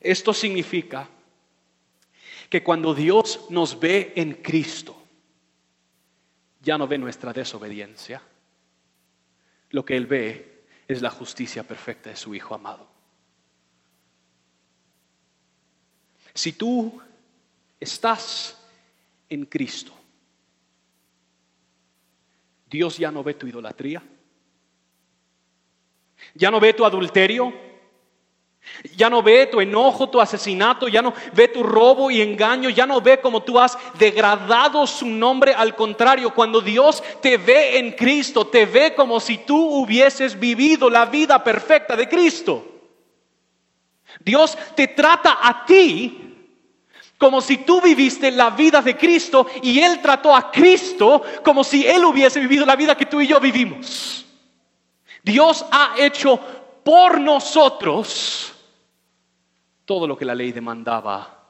Esto 0.00 0.32
significa 0.32 1.06
que 2.48 2.62
cuando 2.62 2.94
Dios 2.94 3.48
nos 3.50 3.78
ve 3.78 4.14
en 4.16 4.32
Cristo, 4.32 4.98
ya 6.68 6.76
no 6.76 6.86
ve 6.86 6.98
nuestra 6.98 7.32
desobediencia. 7.32 8.20
Lo 9.70 9.86
que 9.86 9.96
Él 9.96 10.06
ve 10.06 10.64
es 10.86 11.00
la 11.00 11.08
justicia 11.08 11.62
perfecta 11.62 12.10
de 12.10 12.16
su 12.16 12.34
Hijo 12.34 12.54
amado. 12.54 12.86
Si 16.34 16.52
tú 16.52 17.00
estás 17.80 18.62
en 19.30 19.46
Cristo, 19.46 19.94
Dios 22.68 22.98
ya 22.98 23.10
no 23.10 23.24
ve 23.24 23.32
tu 23.32 23.46
idolatría. 23.46 24.02
Ya 26.34 26.50
no 26.50 26.60
ve 26.60 26.74
tu 26.74 26.84
adulterio. 26.84 27.67
Ya 28.96 29.10
no 29.10 29.22
ve 29.22 29.46
tu 29.46 29.60
enojo, 29.60 30.08
tu 30.08 30.20
asesinato, 30.20 30.88
ya 30.88 31.02
no 31.02 31.12
ve 31.32 31.48
tu 31.48 31.62
robo 31.62 32.10
y 32.10 32.20
engaño, 32.20 32.70
ya 32.70 32.86
no 32.86 33.00
ve 33.00 33.20
como 33.20 33.42
tú 33.42 33.58
has 33.58 33.76
degradado 33.98 34.86
su 34.86 35.06
nombre. 35.06 35.54
Al 35.54 35.74
contrario, 35.74 36.32
cuando 36.32 36.60
Dios 36.60 37.02
te 37.20 37.36
ve 37.36 37.78
en 37.78 37.92
Cristo, 37.92 38.46
te 38.46 38.66
ve 38.66 38.94
como 38.94 39.18
si 39.18 39.38
tú 39.38 39.56
hubieses 39.56 40.38
vivido 40.38 40.88
la 40.88 41.06
vida 41.06 41.42
perfecta 41.42 41.96
de 41.96 42.08
Cristo. 42.08 42.64
Dios 44.20 44.56
te 44.74 44.88
trata 44.88 45.38
a 45.42 45.64
ti 45.66 46.28
como 47.18 47.40
si 47.40 47.58
tú 47.58 47.80
viviste 47.80 48.30
la 48.30 48.50
vida 48.50 48.80
de 48.80 48.96
Cristo 48.96 49.46
y 49.62 49.80
Él 49.80 50.00
trató 50.00 50.34
a 50.34 50.50
Cristo 50.52 51.22
como 51.44 51.64
si 51.64 51.84
Él 51.86 52.04
hubiese 52.04 52.38
vivido 52.38 52.64
la 52.64 52.76
vida 52.76 52.96
que 52.96 53.06
tú 53.06 53.20
y 53.20 53.26
yo 53.26 53.40
vivimos. 53.40 54.24
Dios 55.22 55.64
ha 55.70 55.94
hecho 55.98 56.38
por 56.84 57.20
nosotros 57.20 58.54
todo 59.88 60.06
lo 60.06 60.18
que 60.18 60.26
la 60.26 60.34
ley 60.34 60.52
demandaba 60.52 61.46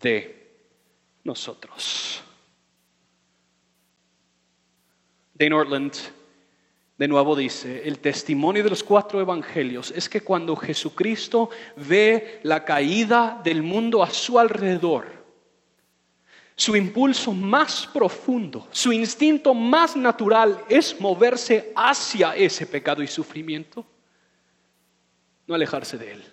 de 0.00 0.56
nosotros. 1.22 2.20
Dane 5.34 5.54
Ortland 5.54 5.94
de 6.98 7.06
nuevo 7.06 7.36
dice, 7.36 7.86
el 7.86 8.00
testimonio 8.00 8.64
de 8.64 8.70
los 8.70 8.82
cuatro 8.82 9.20
evangelios 9.20 9.92
es 9.92 10.08
que 10.08 10.20
cuando 10.20 10.56
Jesucristo 10.56 11.48
ve 11.76 12.40
la 12.42 12.64
caída 12.64 13.40
del 13.44 13.62
mundo 13.62 14.02
a 14.02 14.10
su 14.10 14.36
alrededor, 14.36 15.06
su 16.56 16.74
impulso 16.74 17.32
más 17.32 17.86
profundo, 17.86 18.66
su 18.72 18.92
instinto 18.92 19.54
más 19.54 19.96
natural 19.96 20.62
es 20.68 21.00
moverse 21.00 21.72
hacia 21.76 22.34
ese 22.34 22.66
pecado 22.66 23.00
y 23.00 23.06
sufrimiento, 23.06 23.86
no 25.46 25.54
alejarse 25.54 25.96
de 25.96 26.12
él. 26.12 26.24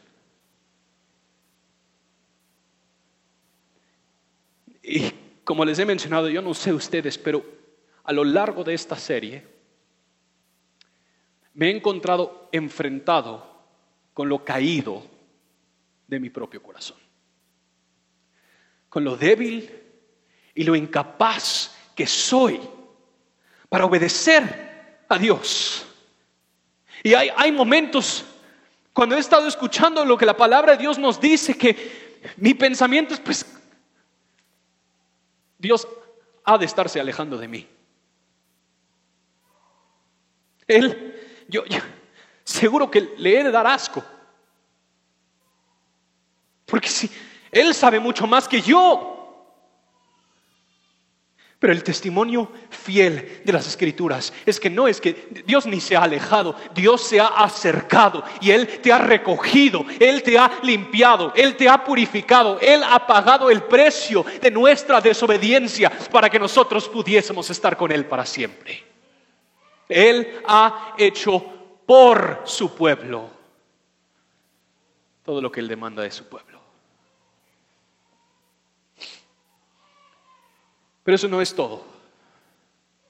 Y 4.87 5.11
como 5.47 5.63
les 5.63 5.79
he 5.79 5.85
mencionado, 5.85 6.27
yo 6.27 6.41
no 6.41 6.53
sé 6.53 6.73
ustedes, 6.73 7.17
pero 7.17 7.41
a 8.03 8.11
lo 8.11 8.25
largo 8.25 8.65
de 8.65 8.73
esta 8.73 8.97
serie, 8.97 9.47
me 11.53 11.67
he 11.67 11.71
encontrado 11.77 12.49
enfrentado 12.51 13.49
con 14.13 14.27
lo 14.27 14.43
caído 14.43 15.05
de 16.05 16.19
mi 16.19 16.29
propio 16.29 16.61
corazón, 16.61 16.97
con 18.89 19.05
lo 19.05 19.15
débil 19.15 19.71
y 20.53 20.65
lo 20.65 20.75
incapaz 20.75 21.73
que 21.95 22.05
soy 22.05 22.59
para 23.69 23.85
obedecer 23.85 25.05
a 25.07 25.17
Dios. 25.17 25.85
Y 27.03 27.13
hay, 27.13 27.53
momentos 27.53 28.25
cuando 28.91 29.15
he 29.15 29.19
estado 29.19 29.47
escuchando 29.47 30.03
lo 30.03 30.17
que 30.17 30.25
la 30.25 30.35
palabra 30.35 30.73
de 30.73 30.79
Dios 30.79 30.99
nos 30.99 31.21
dice, 31.21 31.57
que 31.57 32.17
mi 32.35 32.53
pensamiento 32.53 33.13
es, 33.13 33.21
pues, 33.21 33.56
Dios 35.57 35.87
ha 36.43 36.57
de 36.57 36.65
estarse 36.65 36.99
alejando 36.99 37.37
de 37.37 37.47
mí. 37.47 37.67
Él 40.67 41.15
yo, 41.47 41.63
seguro 42.43 42.91
que 42.91 43.13
le 43.17 43.39
he 43.39 43.43
de 43.43 43.51
dar 43.51 43.67
asco. 43.67 44.03
Porque 46.65 46.89
si 46.89 47.09
Él 47.51 47.73
sabe 47.73 47.99
mucho 47.99 48.27
más 48.27 48.47
que 48.47 48.61
yo. 48.61 49.16
Pero 51.59 51.73
el 51.73 51.83
testimonio 51.83 52.51
fiel 52.69 53.41
de 53.43 53.51
las 53.51 53.67
escrituras 53.67 54.31
es 54.45 54.59
que 54.59 54.69
no 54.69 54.87
es 54.87 55.01
que 55.01 55.27
Dios 55.45 55.65
ni 55.65 55.81
se 55.81 55.95
ha 55.95 56.03
alejado, 56.03 56.55
Dios 56.75 57.01
se 57.01 57.19
ha 57.19 57.27
acercado 57.27 58.23
y 58.41 58.51
Él 58.51 58.67
te 58.79 58.93
ha 58.93 58.99
recogido, 58.99 59.83
Él 59.99 60.21
te 60.21 60.37
ha 60.37 60.51
limpiado, 60.61 61.33
Él 61.35 61.55
te 61.55 61.67
ha 61.67 61.83
purificado, 61.83 62.59
Él 62.61 62.83
ha 62.83 63.07
pagado 63.07 63.49
el 63.49 63.63
precio 63.63 64.23
de 64.39 64.51
nuestra 64.51 65.01
desobediencia 65.01 65.91
para 66.11 66.29
que 66.29 66.37
nosotros 66.37 66.87
pudiésemos 66.87 67.49
estar 67.49 67.75
con 67.75 67.91
Él 67.91 68.05
para 68.05 68.25
siempre. 68.25 68.83
Él 69.89 70.41
ha 70.45 70.93
hecho 70.95 71.43
por 71.87 72.41
su 72.43 72.75
pueblo 72.75 73.31
todo 75.23 75.41
lo 75.41 75.51
que 75.51 75.59
Él 75.59 75.67
demanda 75.67 76.03
de 76.03 76.11
su 76.11 76.25
pueblo. 76.25 76.56
Pero 81.07 81.15
eso 81.15 81.29
no 81.29 81.41
es 81.41 81.55
todo. 81.55 81.85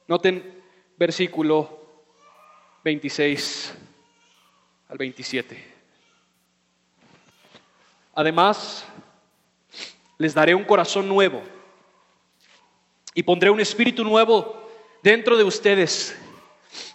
Noten 0.06 0.62
versículo 0.96 1.80
26 2.84 3.74
al 4.88 4.98
27. 4.98 5.64
Además, 8.14 8.84
les 10.16 10.32
daré 10.32 10.54
un 10.54 10.62
corazón 10.62 11.08
nuevo 11.08 11.42
y 13.14 13.24
pondré 13.24 13.50
un 13.50 13.58
espíritu 13.58 14.04
nuevo 14.04 14.70
dentro 15.02 15.36
de 15.36 15.42
ustedes. 15.42 16.16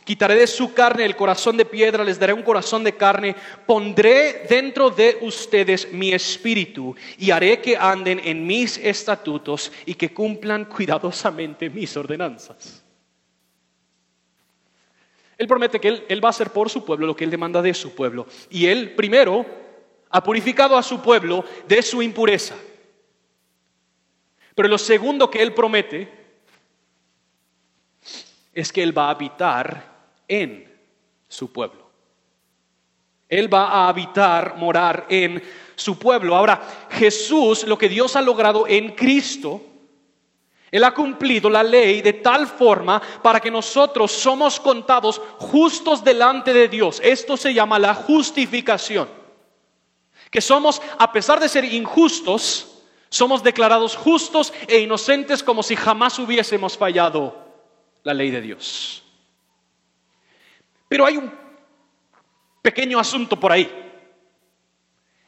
Quitaré 0.04 0.36
de 0.36 0.48
su 0.48 0.74
carne 0.74 1.06
el 1.06 1.16
corazón 1.16 1.58
de 1.58 1.66
piedra, 1.66 2.04
les 2.04 2.20
daré 2.20 2.34
un 2.34 2.44
corazón 2.44 2.84
de 2.84 2.96
carne, 2.96 3.36
pondré 3.66 4.46
dentro 4.50 4.90
de 4.90 5.18
ustedes 5.22 5.92
mi 5.92 6.12
espíritu 6.12 6.96
y 7.18 7.32
haré 7.32 7.62
que 7.62 7.78
anden 7.78 8.22
en 8.24 8.46
mis 8.46 8.78
estatutos 8.78 9.72
y 9.86 9.96
que 9.96 10.14
cumplan 10.14 10.66
cuidadosamente 10.66 11.70
mis 11.70 11.96
ordenanzas. 11.98 12.84
Él 15.38 15.48
promete 15.48 15.80
que 15.80 15.88
él, 15.88 16.06
él 16.10 16.24
va 16.24 16.30
a 16.30 16.32
hacer 16.32 16.52
por 16.52 16.70
su 16.70 16.86
pueblo 16.86 17.08
lo 17.08 17.16
que 17.16 17.24
él 17.24 17.32
demanda 17.32 17.62
de 17.62 17.74
su 17.74 17.96
pueblo. 17.96 18.28
Y 18.50 18.68
él 18.68 18.94
primero 18.96 19.46
ha 20.10 20.24
purificado 20.24 20.78
a 20.78 20.84
su 20.84 21.02
pueblo 21.02 21.44
de 21.68 21.82
su 21.82 22.02
impureza. 22.02 22.56
Pero 24.56 24.68
lo 24.68 24.78
segundo 24.78 25.30
que 25.30 25.42
Él 25.42 25.54
promete 25.54 26.23
es 28.54 28.72
que 28.72 28.84
Él 28.84 28.98
va 28.98 29.08
a 29.08 29.12
habitar 29.12 29.92
en 30.28 30.72
su 31.28 31.52
pueblo. 31.52 31.84
Él 33.28 33.52
va 33.52 33.68
a 33.70 33.88
habitar, 33.88 34.58
morar 34.58 35.08
en 35.10 35.42
su 35.76 35.98
pueblo. 35.98 36.36
Ahora, 36.36 36.62
Jesús, 36.92 37.64
lo 37.64 37.78
que 37.78 37.90
Dios 37.90 38.16
ha 38.16 38.22
logrado 38.22 38.68
en 38.68 38.92
Cristo, 38.92 39.60
Él 40.70 40.84
ha 40.84 40.94
cumplido 40.94 41.50
la 41.50 41.64
ley 41.64 42.04
de 42.04 42.14
tal 42.14 42.46
forma 42.46 43.02
para 43.24 43.40
que 43.40 43.50
nosotros 43.50 44.12
somos 44.12 44.60
contados 44.60 45.20
justos 45.40 46.04
delante 46.04 46.54
de 46.54 46.68
Dios. 46.68 47.02
Esto 47.04 47.36
se 47.36 47.54
llama 47.54 47.80
la 47.80 47.96
justificación. 47.96 49.10
Que 50.30 50.42
somos, 50.42 50.80
a 51.00 51.12
pesar 51.12 51.40
de 51.40 51.50
ser 51.50 51.66
injustos, 51.66 52.84
somos 53.10 53.42
declarados 53.42 53.96
justos 53.96 54.54
e 54.68 54.80
inocentes 54.80 55.42
como 55.42 55.64
si 55.64 55.76
jamás 55.76 56.20
hubiésemos 56.20 56.78
fallado 56.78 57.43
la 58.04 58.14
ley 58.14 58.32
de 58.32 58.42
Dios. 58.42 59.04
Pero 60.88 61.06
hay 61.06 61.18
un 61.18 61.32
pequeño 62.62 63.00
asunto 63.00 63.40
por 63.40 63.52
ahí. 63.52 63.80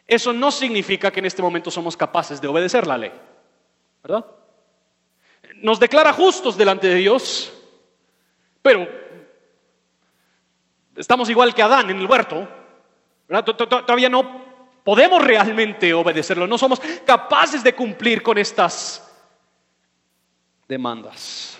Eso 0.08 0.32
no 0.32 0.52
significa 0.52 1.12
que 1.12 1.20
en 1.20 1.26
este 1.26 1.42
momento 1.42 1.72
somos 1.72 1.98
capaces 1.98 2.40
de 2.40 2.48
obedecer 2.48 2.86
la 2.86 2.98
ley, 2.98 3.12
¿verdad? 4.04 4.26
Nos 5.56 5.80
declara 5.80 6.14
justos 6.14 6.56
delante 6.56 6.88
de 6.88 6.96
Dios, 6.96 7.52
pero 8.62 8.88
estamos 10.96 11.30
igual 11.30 11.56
que 11.56 11.64
Adán 11.64 11.90
en 11.90 12.00
el 12.00 12.06
huerto. 12.06 12.48
Todavía 13.28 14.10
no 14.10 14.46
podemos 14.84 15.24
realmente 15.24 15.92
obedecerlo, 15.94 16.46
no 16.46 16.60
somos 16.60 16.80
capaces 17.06 17.64
de 17.64 17.74
cumplir 17.74 18.22
con 18.22 18.38
estas 18.38 19.12
demandas. 20.68 21.60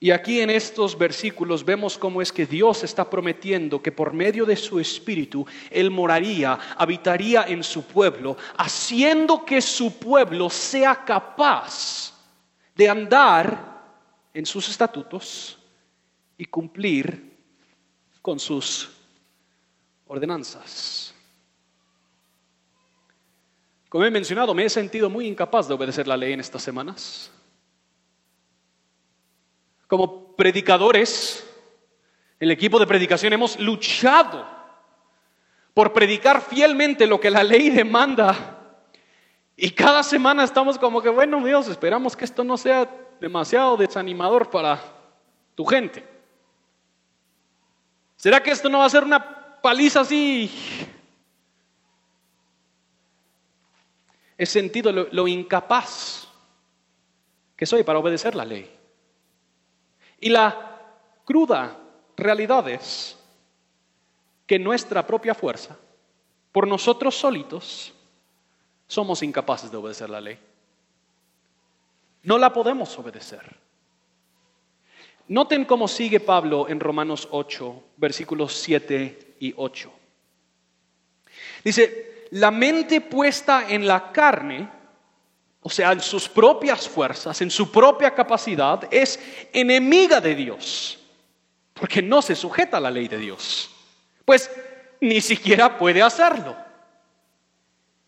Y 0.00 0.12
aquí 0.12 0.40
en 0.40 0.50
estos 0.50 0.96
versículos 0.96 1.64
vemos 1.64 1.98
cómo 1.98 2.22
es 2.22 2.32
que 2.32 2.46
Dios 2.46 2.84
está 2.84 3.10
prometiendo 3.10 3.82
que 3.82 3.90
por 3.90 4.12
medio 4.12 4.46
de 4.46 4.54
su 4.54 4.78
Espíritu 4.78 5.44
Él 5.70 5.90
moraría, 5.90 6.56
habitaría 6.76 7.44
en 7.48 7.64
su 7.64 7.82
pueblo, 7.82 8.36
haciendo 8.56 9.44
que 9.44 9.60
su 9.60 9.98
pueblo 9.98 10.50
sea 10.50 11.04
capaz 11.04 12.14
de 12.76 12.88
andar 12.88 13.82
en 14.32 14.46
sus 14.46 14.68
estatutos 14.68 15.58
y 16.36 16.44
cumplir 16.44 17.36
con 18.22 18.38
sus 18.38 18.88
ordenanzas. 20.06 21.12
Como 23.88 24.04
he 24.04 24.10
mencionado, 24.12 24.54
me 24.54 24.64
he 24.64 24.70
sentido 24.70 25.10
muy 25.10 25.26
incapaz 25.26 25.66
de 25.66 25.74
obedecer 25.74 26.06
la 26.06 26.16
ley 26.16 26.34
en 26.34 26.40
estas 26.40 26.62
semanas. 26.62 27.32
Como 29.88 30.36
predicadores, 30.36 31.44
el 32.38 32.52
equipo 32.52 32.78
de 32.78 32.86
predicación 32.86 33.32
hemos 33.32 33.58
luchado 33.58 34.46
por 35.74 35.92
predicar 35.92 36.40
fielmente 36.40 37.08
lo 37.08 37.18
que 37.18 37.30
la 37.30 37.42
ley 37.42 37.70
demanda. 37.70 38.76
Y 39.56 39.70
cada 39.70 40.04
semana 40.04 40.44
estamos 40.44 40.78
como 40.78 41.02
que, 41.02 41.08
bueno 41.08 41.44
Dios, 41.44 41.66
esperamos 41.66 42.16
que 42.16 42.24
esto 42.24 42.44
no 42.44 42.56
sea 42.56 42.88
demasiado 43.20 43.76
desanimador 43.76 44.48
para 44.50 44.80
tu 45.56 45.64
gente. 45.64 46.06
¿Será 48.16 48.40
que 48.40 48.52
esto 48.52 48.68
no 48.68 48.78
va 48.78 48.84
a 48.84 48.90
ser 48.90 49.02
una 49.02 49.60
paliza 49.60 50.00
así 50.00 50.48
he 54.38 54.46
sentido 54.46 54.92
lo, 54.92 55.28
incapaz 55.28 56.28
que 57.56 57.66
soy 57.66 57.82
para 57.82 57.98
obedecer 57.98 58.36
la 58.36 58.44
ley. 58.44 58.77
Y 60.20 60.30
la 60.30 60.80
cruda 61.24 61.78
realidad 62.16 62.68
es 62.68 63.16
que 64.46 64.58
nuestra 64.58 65.06
propia 65.06 65.34
fuerza, 65.34 65.76
por 66.52 66.66
nosotros 66.66 67.14
solitos, 67.14 67.92
somos 68.86 69.22
incapaces 69.22 69.70
de 69.70 69.76
obedecer 69.76 70.10
la 70.10 70.20
ley. 70.20 70.38
No 72.22 72.38
la 72.38 72.52
podemos 72.52 72.98
obedecer. 72.98 73.56
Noten 75.28 75.66
cómo 75.66 75.86
sigue 75.86 76.20
Pablo 76.20 76.68
en 76.68 76.80
Romanos 76.80 77.28
8, 77.30 77.84
versículos 77.98 78.54
7 78.54 79.36
y 79.40 79.52
8. 79.56 79.92
Dice, 81.62 82.26
la 82.30 82.50
mente 82.50 83.02
puesta 83.02 83.68
en 83.68 83.86
la 83.86 84.10
carne, 84.10 84.70
o 85.60 85.70
sea, 85.70 85.92
en 85.92 86.00
sus 86.00 86.28
propias 86.28 86.88
fuerzas, 86.88 87.40
en 87.40 87.50
su 87.50 87.70
propia 87.70 88.14
capacidad, 88.14 88.86
es 88.90 89.18
enemiga 89.52 90.20
de 90.20 90.34
Dios, 90.34 90.98
porque 91.74 92.00
no 92.00 92.22
se 92.22 92.34
sujeta 92.34 92.76
a 92.76 92.80
la 92.80 92.90
ley 92.90 93.08
de 93.08 93.18
Dios, 93.18 93.70
pues 94.24 94.50
ni 95.00 95.20
siquiera 95.20 95.76
puede 95.78 96.02
hacerlo. 96.02 96.56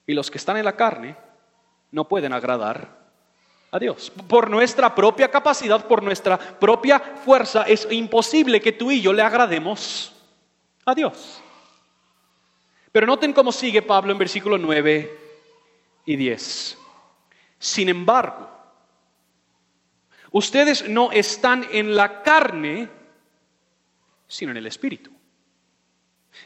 Y 0.06 0.14
los 0.14 0.30
que 0.30 0.38
están 0.38 0.56
en 0.56 0.64
la 0.64 0.76
carne 0.76 1.16
no 1.90 2.08
pueden 2.08 2.32
agradar 2.32 3.00
a 3.70 3.78
Dios. 3.78 4.12
Por 4.28 4.50
nuestra 4.50 4.94
propia 4.94 5.30
capacidad, 5.30 5.86
por 5.86 6.02
nuestra 6.02 6.38
propia 6.38 6.98
fuerza, 6.98 7.62
es 7.62 7.86
imposible 7.90 8.60
que 8.60 8.72
tú 8.72 8.90
y 8.90 9.00
yo 9.00 9.12
le 9.12 9.22
agrademos 9.22 10.12
a 10.84 10.94
Dios. 10.94 11.40
Pero 12.92 13.06
noten 13.06 13.32
cómo 13.32 13.52
sigue 13.52 13.82
Pablo 13.82 14.12
en 14.12 14.18
versículo 14.18 14.58
9 14.58 15.18
y 16.06 16.16
10. 16.16 16.78
Sin 17.60 17.90
embargo, 17.90 18.50
ustedes 20.32 20.88
no 20.88 21.12
están 21.12 21.68
en 21.70 21.94
la 21.94 22.22
carne, 22.22 22.88
sino 24.26 24.50
en 24.50 24.56
el 24.56 24.66
Espíritu. 24.66 25.10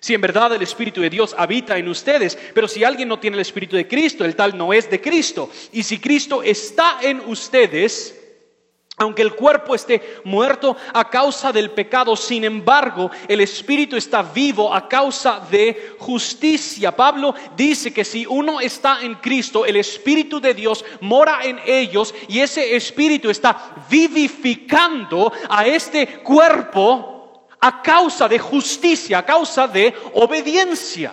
Si 0.00 0.12
en 0.12 0.20
verdad 0.20 0.52
el 0.52 0.62
Espíritu 0.62 1.00
de 1.00 1.10
Dios 1.10 1.36
habita 1.38 1.78
en 1.78 1.88
ustedes, 1.88 2.36
pero 2.52 2.66
si 2.66 2.82
alguien 2.82 3.08
no 3.08 3.20
tiene 3.20 3.36
el 3.36 3.42
Espíritu 3.42 3.76
de 3.76 3.86
Cristo, 3.86 4.24
el 4.24 4.34
tal 4.34 4.58
no 4.58 4.72
es 4.72 4.90
de 4.90 5.00
Cristo. 5.00 5.48
Y 5.72 5.84
si 5.84 6.00
Cristo 6.00 6.42
está 6.42 6.98
en 7.00 7.20
ustedes, 7.20 8.23
aunque 8.96 9.22
el 9.22 9.34
cuerpo 9.34 9.74
esté 9.74 10.20
muerto 10.22 10.76
a 10.92 11.10
causa 11.10 11.52
del 11.52 11.70
pecado, 11.70 12.14
sin 12.14 12.44
embargo, 12.44 13.10
el 13.26 13.40
espíritu 13.40 13.96
está 13.96 14.22
vivo 14.22 14.72
a 14.72 14.88
causa 14.88 15.40
de 15.50 15.96
justicia. 15.98 16.94
Pablo 16.94 17.34
dice 17.56 17.92
que 17.92 18.04
si 18.04 18.24
uno 18.24 18.60
está 18.60 19.02
en 19.02 19.16
Cristo, 19.16 19.66
el 19.66 19.76
espíritu 19.76 20.40
de 20.40 20.54
Dios 20.54 20.84
mora 21.00 21.40
en 21.42 21.58
ellos 21.66 22.14
y 22.28 22.38
ese 22.38 22.76
espíritu 22.76 23.30
está 23.30 23.74
vivificando 23.90 25.32
a 25.48 25.66
este 25.66 26.06
cuerpo 26.22 27.48
a 27.60 27.82
causa 27.82 28.28
de 28.28 28.38
justicia, 28.38 29.18
a 29.18 29.26
causa 29.26 29.66
de 29.66 29.92
obediencia, 30.12 31.12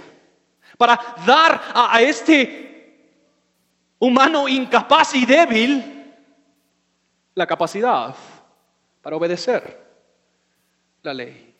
para 0.78 1.00
dar 1.26 1.62
a, 1.74 2.00
este 2.02 3.18
humano 3.98 4.48
incapaz 4.48 5.16
y 5.16 5.26
débil 5.26 6.01
la 7.36 7.48
capacidad 7.48 8.16
para 9.02 9.16
obedecer 9.16 9.80
la 11.04 11.14
ley. 11.14 11.56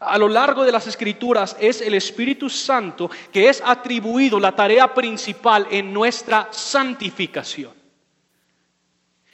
A 0.00 0.18
lo 0.18 0.28
largo 0.28 0.64
de 0.64 0.72
las 0.72 0.86
escrituras 0.86 1.56
es 1.58 1.80
el 1.80 1.94
Espíritu 1.94 2.50
Santo 2.50 3.10
que 3.32 3.48
es 3.48 3.62
atribuido 3.64 4.38
la 4.38 4.54
tarea 4.54 4.92
principal 4.92 5.66
en 5.70 5.92
nuestra 5.92 6.48
santificación. 6.50 7.72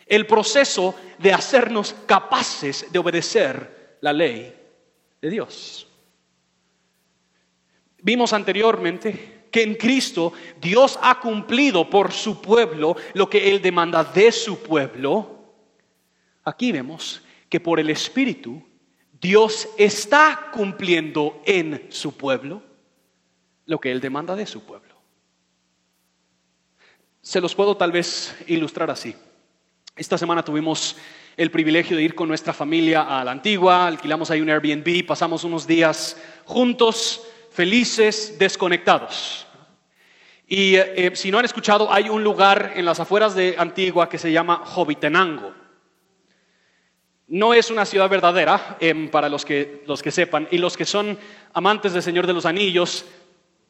El 0.07 0.27
proceso 0.27 0.95
de 1.19 1.33
hacernos 1.33 1.95
capaces 2.07 2.87
de 2.91 2.99
obedecer 2.99 3.97
la 4.01 4.13
ley 4.13 4.55
de 5.21 5.31
Dios. 5.31 5.87
Vimos 8.03 8.33
anteriormente 8.33 9.40
que 9.51 9.63
en 9.63 9.75
Cristo 9.75 10.33
Dios 10.61 10.99
ha 11.03 11.21
cumplido 11.21 11.89
por 11.89 12.13
su 12.13 12.41
pueblo 12.41 12.97
lo 13.15 13.29
que 13.29 13.51
Él 13.51 13.61
demanda 13.61 14.05
de 14.05 14.33
su 14.33 14.63
pueblo, 14.63 15.45
aquí 16.45 16.73
vemos 16.73 17.23
que 17.49 17.61
por 17.61 17.81
el 17.81 17.91
Espíritu 17.91 18.63
Dios 19.21 19.69
está 19.77 20.51
cumpliendo 20.53 21.43
en 21.45 21.87
su 21.91 22.17
pueblo 22.17 22.63
lo 23.67 23.79
que 23.79 23.91
Él 23.91 24.01
demanda 24.01 24.35
de 24.35 24.47
su 24.47 24.65
pueblo. 24.65 24.95
Se 27.23 27.41
los 27.41 27.55
puedo 27.55 27.77
tal 27.77 27.93
vez 27.93 28.35
ilustrar 28.47 28.91
así. 28.91 29.15
Esta 29.95 30.17
semana 30.17 30.43
tuvimos 30.43 30.97
el 31.37 31.51
privilegio 31.51 31.97
de 31.97 32.03
ir 32.03 32.15
con 32.15 32.29
nuestra 32.29 32.53
familia 32.53 33.03
a 33.03 33.25
la 33.25 33.33
antigua, 33.33 33.87
alquilamos 33.87 34.31
ahí 34.31 34.41
un 34.41 34.49
Airbnb, 34.49 35.07
pasamos 35.07 35.45
unos 35.45 35.67
días 35.67 36.17
juntos, 36.47 37.27
felices, 37.61 38.39
desconectados. 38.39 39.47
Y 40.49 40.77
eh, 40.77 40.95
eh, 40.97 41.11
si 41.15 41.31
no 41.31 41.39
han 41.39 41.45
escuchado, 41.45 41.93
hay 41.93 42.09
un 42.09 42.25
lugar 42.25 42.73
en 42.75 42.87
las 42.87 43.01
afueras 43.01 43.35
de 43.35 43.55
Antigua 43.59 44.09
que 44.09 44.17
se 44.17 44.33
llama 44.33 44.63
Jovitenango. 44.65 45.53
No 47.29 47.53
es 47.53 47.71
una 47.71 47.85
ciudad 47.85 48.09
verdadera, 48.09 48.79
em, 48.81 49.11
para 49.11 49.29
los 49.29 49.45
que, 49.45 49.83
los 49.87 50.03
que 50.03 50.11
sepan, 50.11 50.49
y 50.51 50.57
los 50.57 50.75
que 50.75 50.87
son 50.87 51.19
amantes 51.53 51.93
del 51.93 52.03
Señor 52.03 52.27
de 52.27 52.33
los 52.33 52.47
Anillos 52.47 53.05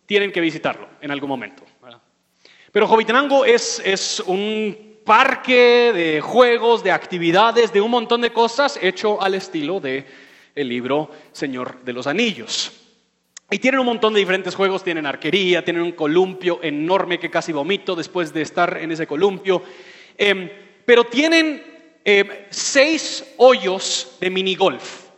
tienen 0.06 0.30
que 0.30 0.40
visitarlo 0.40 0.86
en 1.00 1.10
algún 1.10 1.28
momento. 1.28 1.64
Pero 2.70 2.86
Jovitenango 2.86 3.44
es, 3.44 3.82
es 3.84 4.20
un 4.20 5.00
parque 5.04 5.90
de 5.92 6.20
juegos, 6.20 6.84
de 6.84 6.92
actividades, 6.92 7.72
de 7.72 7.80
un 7.80 7.90
montón 7.90 8.20
de 8.20 8.32
cosas 8.32 8.78
hecho 8.80 9.20
al 9.20 9.34
estilo 9.34 9.80
de 9.80 10.06
el 10.54 10.68
libro 10.68 11.10
Señor 11.32 11.82
de 11.82 11.92
los 11.92 12.06
Anillos. 12.06 12.79
Y 13.52 13.58
tienen 13.58 13.80
un 13.80 13.86
montón 13.86 14.14
de 14.14 14.20
diferentes 14.20 14.54
juegos, 14.54 14.84
tienen 14.84 15.06
arquería, 15.06 15.64
tienen 15.64 15.82
un 15.82 15.92
columpio 15.92 16.60
enorme 16.62 17.18
que 17.18 17.30
casi 17.30 17.52
vomito 17.52 17.96
después 17.96 18.32
de 18.32 18.42
estar 18.42 18.78
en 18.78 18.92
ese 18.92 19.08
columpio, 19.08 19.64
em, 20.16 20.48
pero 20.84 21.04
tienen 21.04 21.68
em, 22.04 22.28
seis 22.48 23.34
hoyos 23.38 24.16
de 24.20 24.30
minigolf. 24.30 25.08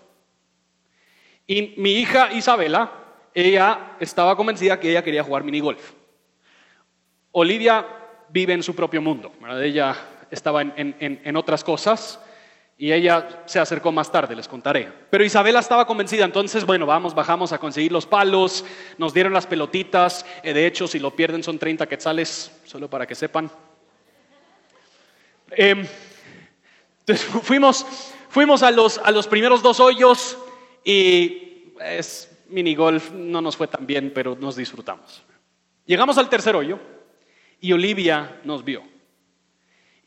Y 1.46 1.74
mi 1.76 1.92
hija 1.92 2.32
Isabela, 2.32 2.90
ella 3.34 3.96
estaba 4.00 4.34
convencida 4.34 4.80
que 4.80 4.90
ella 4.90 5.04
quería 5.04 5.22
jugar 5.22 5.44
minigolf. 5.44 5.92
Olivia 7.32 7.86
vive 8.30 8.54
en 8.54 8.62
su 8.62 8.74
propio 8.74 9.02
mundo, 9.02 9.32
ella 9.60 9.94
estaba 10.30 10.62
en 10.62 11.36
otras 11.36 11.62
cosas 11.62 12.18
y 12.82 12.92
ella 12.92 13.44
se 13.46 13.60
acercó 13.60 13.92
más 13.92 14.10
tarde, 14.10 14.34
les 14.34 14.48
contaré. 14.48 14.92
Pero 15.08 15.22
Isabela 15.22 15.60
estaba 15.60 15.86
convencida, 15.86 16.24
entonces, 16.24 16.66
bueno, 16.66 16.84
vamos, 16.84 17.14
bajamos 17.14 17.52
a 17.52 17.58
conseguir 17.58 17.92
los 17.92 18.06
palos, 18.06 18.64
nos 18.98 19.14
dieron 19.14 19.32
las 19.32 19.46
pelotitas, 19.46 20.26
eh, 20.42 20.52
de 20.52 20.66
hecho, 20.66 20.88
si 20.88 20.98
lo 20.98 21.14
pierden 21.14 21.44
son 21.44 21.60
30 21.60 21.86
quetzales, 21.86 22.50
solo 22.64 22.90
para 22.90 23.06
que 23.06 23.14
sepan. 23.14 23.48
Em, 25.52 25.86
entonces 27.06 27.24
fuimos, 27.44 27.86
fuimos 28.28 28.64
a, 28.64 28.72
los, 28.72 28.98
a 28.98 29.12
los 29.12 29.28
primeros 29.28 29.62
dos 29.62 29.78
hoyos 29.78 30.36
y 30.82 31.74
es 31.80 32.36
minigolf, 32.48 33.12
no 33.12 33.40
nos 33.40 33.56
fue 33.56 33.68
tan 33.68 33.86
bien, 33.86 34.10
pero 34.12 34.34
nos 34.34 34.56
disfrutamos. 34.56 35.22
Llegamos 35.86 36.18
al 36.18 36.28
tercer 36.28 36.56
hoyo 36.56 36.80
y 37.60 37.72
Olivia 37.72 38.40
nos 38.42 38.64
vio. 38.64 38.91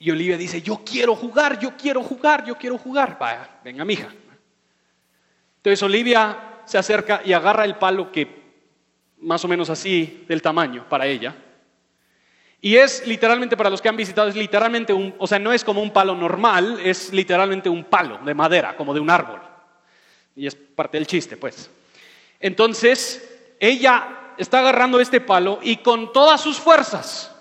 Y 0.06 0.12
Olivia 0.12 0.38
dice, 0.38 0.62
yo 0.62 0.84
quiero 0.86 1.16
jugar, 1.16 1.58
yo 1.58 1.76
quiero 1.76 2.04
jugar, 2.04 2.46
yo 2.46 2.56
quiero 2.56 2.78
jugar. 2.78 3.18
Vaya, 3.20 3.50
venga, 3.64 3.84
mija. 3.84 4.08
Entonces 5.58 5.82
Olivia 5.82 6.60
se 6.64 6.78
acerca 6.78 7.24
y 7.26 7.34
agarra 7.34 7.66
el 7.66 7.78
palo 7.78 8.12
que 8.12 8.28
más 9.22 9.44
o 9.44 9.48
menos 9.48 9.68
así 9.72 10.24
del 10.28 10.44
tamaño 10.44 10.88
para 10.88 11.08
ella. 11.08 11.34
Y 12.62 12.76
es 12.76 13.08
literalmente, 13.08 13.58
para 13.58 13.72
los 13.72 13.82
que 13.82 13.90
han 13.90 13.98
visitado, 13.98 14.28
es 14.28 14.36
literalmente 14.36 14.94
un, 14.94 15.16
o 15.18 15.26
sea, 15.26 15.40
no 15.40 15.52
es 15.52 15.64
como 15.64 15.82
un 15.82 15.92
palo 15.92 16.14
normal, 16.14 16.80
es 16.84 17.12
literalmente 17.12 17.68
un 17.68 17.86
palo 17.86 18.20
de 18.24 18.36
madera, 18.36 18.78
como 18.78 18.94
de 18.94 19.00
un 19.00 19.10
árbol. 19.10 19.42
Y 20.36 20.46
es 20.46 20.54
parte 20.54 20.98
del 20.98 21.08
chiste, 21.08 21.36
pues. 21.36 21.72
Entonces, 22.40 23.56
ella 23.60 24.34
está 24.38 24.60
agarrando 24.60 25.00
este 25.00 25.20
palo 25.20 25.58
y 25.64 25.78
con 25.78 26.14
todas 26.14 26.42
sus 26.42 26.60
fuerzas, 26.60 27.35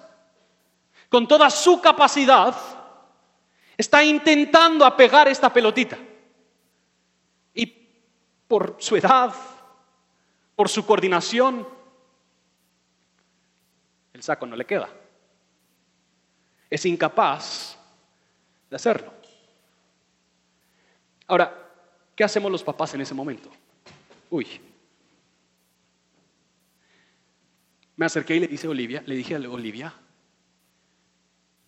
con 1.14 1.28
toda 1.28 1.48
su 1.48 1.80
capacidad, 1.80 2.56
está 3.78 4.02
intentando 4.02 4.84
apegar 4.84 5.28
esta 5.28 5.52
pelotita. 5.52 5.96
Y 7.54 7.66
por 8.48 8.74
su 8.80 8.96
edad, 8.96 9.32
por 10.56 10.68
su 10.68 10.84
coordinación, 10.84 11.68
el 14.12 14.22
saco 14.24 14.44
no 14.44 14.56
le 14.56 14.64
queda. 14.64 14.88
Es 16.68 16.84
incapaz 16.84 17.78
de 18.68 18.74
hacerlo. 18.74 19.14
Ahora, 21.28 21.70
¿qué 22.16 22.24
hacemos 22.24 22.50
los 22.50 22.64
papás 22.64 22.92
en 22.94 23.02
ese 23.02 23.14
momento? 23.14 23.50
Uy. 24.30 24.60
Me 27.94 28.04
acerqué 28.04 28.34
y 28.34 28.40
le 28.40 28.48
dije 28.48 28.66
a 28.66 28.70
Olivia, 28.70 29.04
le 29.06 29.14
dije 29.14 29.36
a 29.36 29.38
Olivia, 29.38 29.94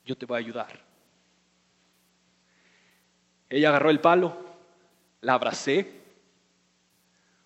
yo 0.06 0.16
te 0.16 0.24
voy 0.24 0.36
a 0.36 0.38
ayudar. 0.38 0.80
Ella 3.50 3.68
agarró 3.68 3.90
el 3.90 4.00
palo, 4.00 4.36
la 5.20 5.34
abracé, 5.34 6.00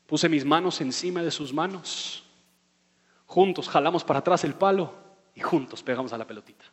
puse 0.06 0.28
mis 0.28 0.44
manos 0.44 0.80
encima 0.80 1.22
de 1.22 1.30
sus 1.30 1.52
manos, 1.52 2.22
juntos 3.26 3.68
jalamos 3.68 4.04
para 4.04 4.20
atrás 4.20 4.44
el 4.44 4.54
palo 4.54 4.94
y 5.34 5.40
juntos 5.40 5.82
pegamos 5.82 6.12
a 6.12 6.18
la 6.18 6.26
pelotita. 6.26 6.64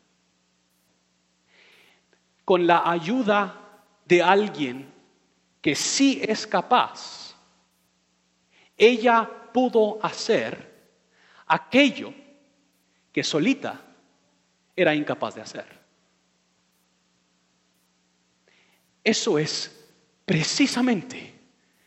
Con 2.43 2.67
la 2.67 2.89
ayuda 2.89 3.61
de 4.05 4.21
alguien 4.21 4.93
que 5.61 5.75
sí 5.75 6.21
es 6.23 6.47
capaz, 6.47 7.35
ella 8.77 9.29
pudo 9.53 9.99
hacer 10.01 10.91
aquello 11.47 12.13
que 13.11 13.23
solita 13.23 13.81
era 14.75 14.93
incapaz 14.93 15.35
de 15.35 15.41
hacer. 15.41 15.76
Eso 19.07 19.39
es 19.39 19.71
precisamente 20.25 21.33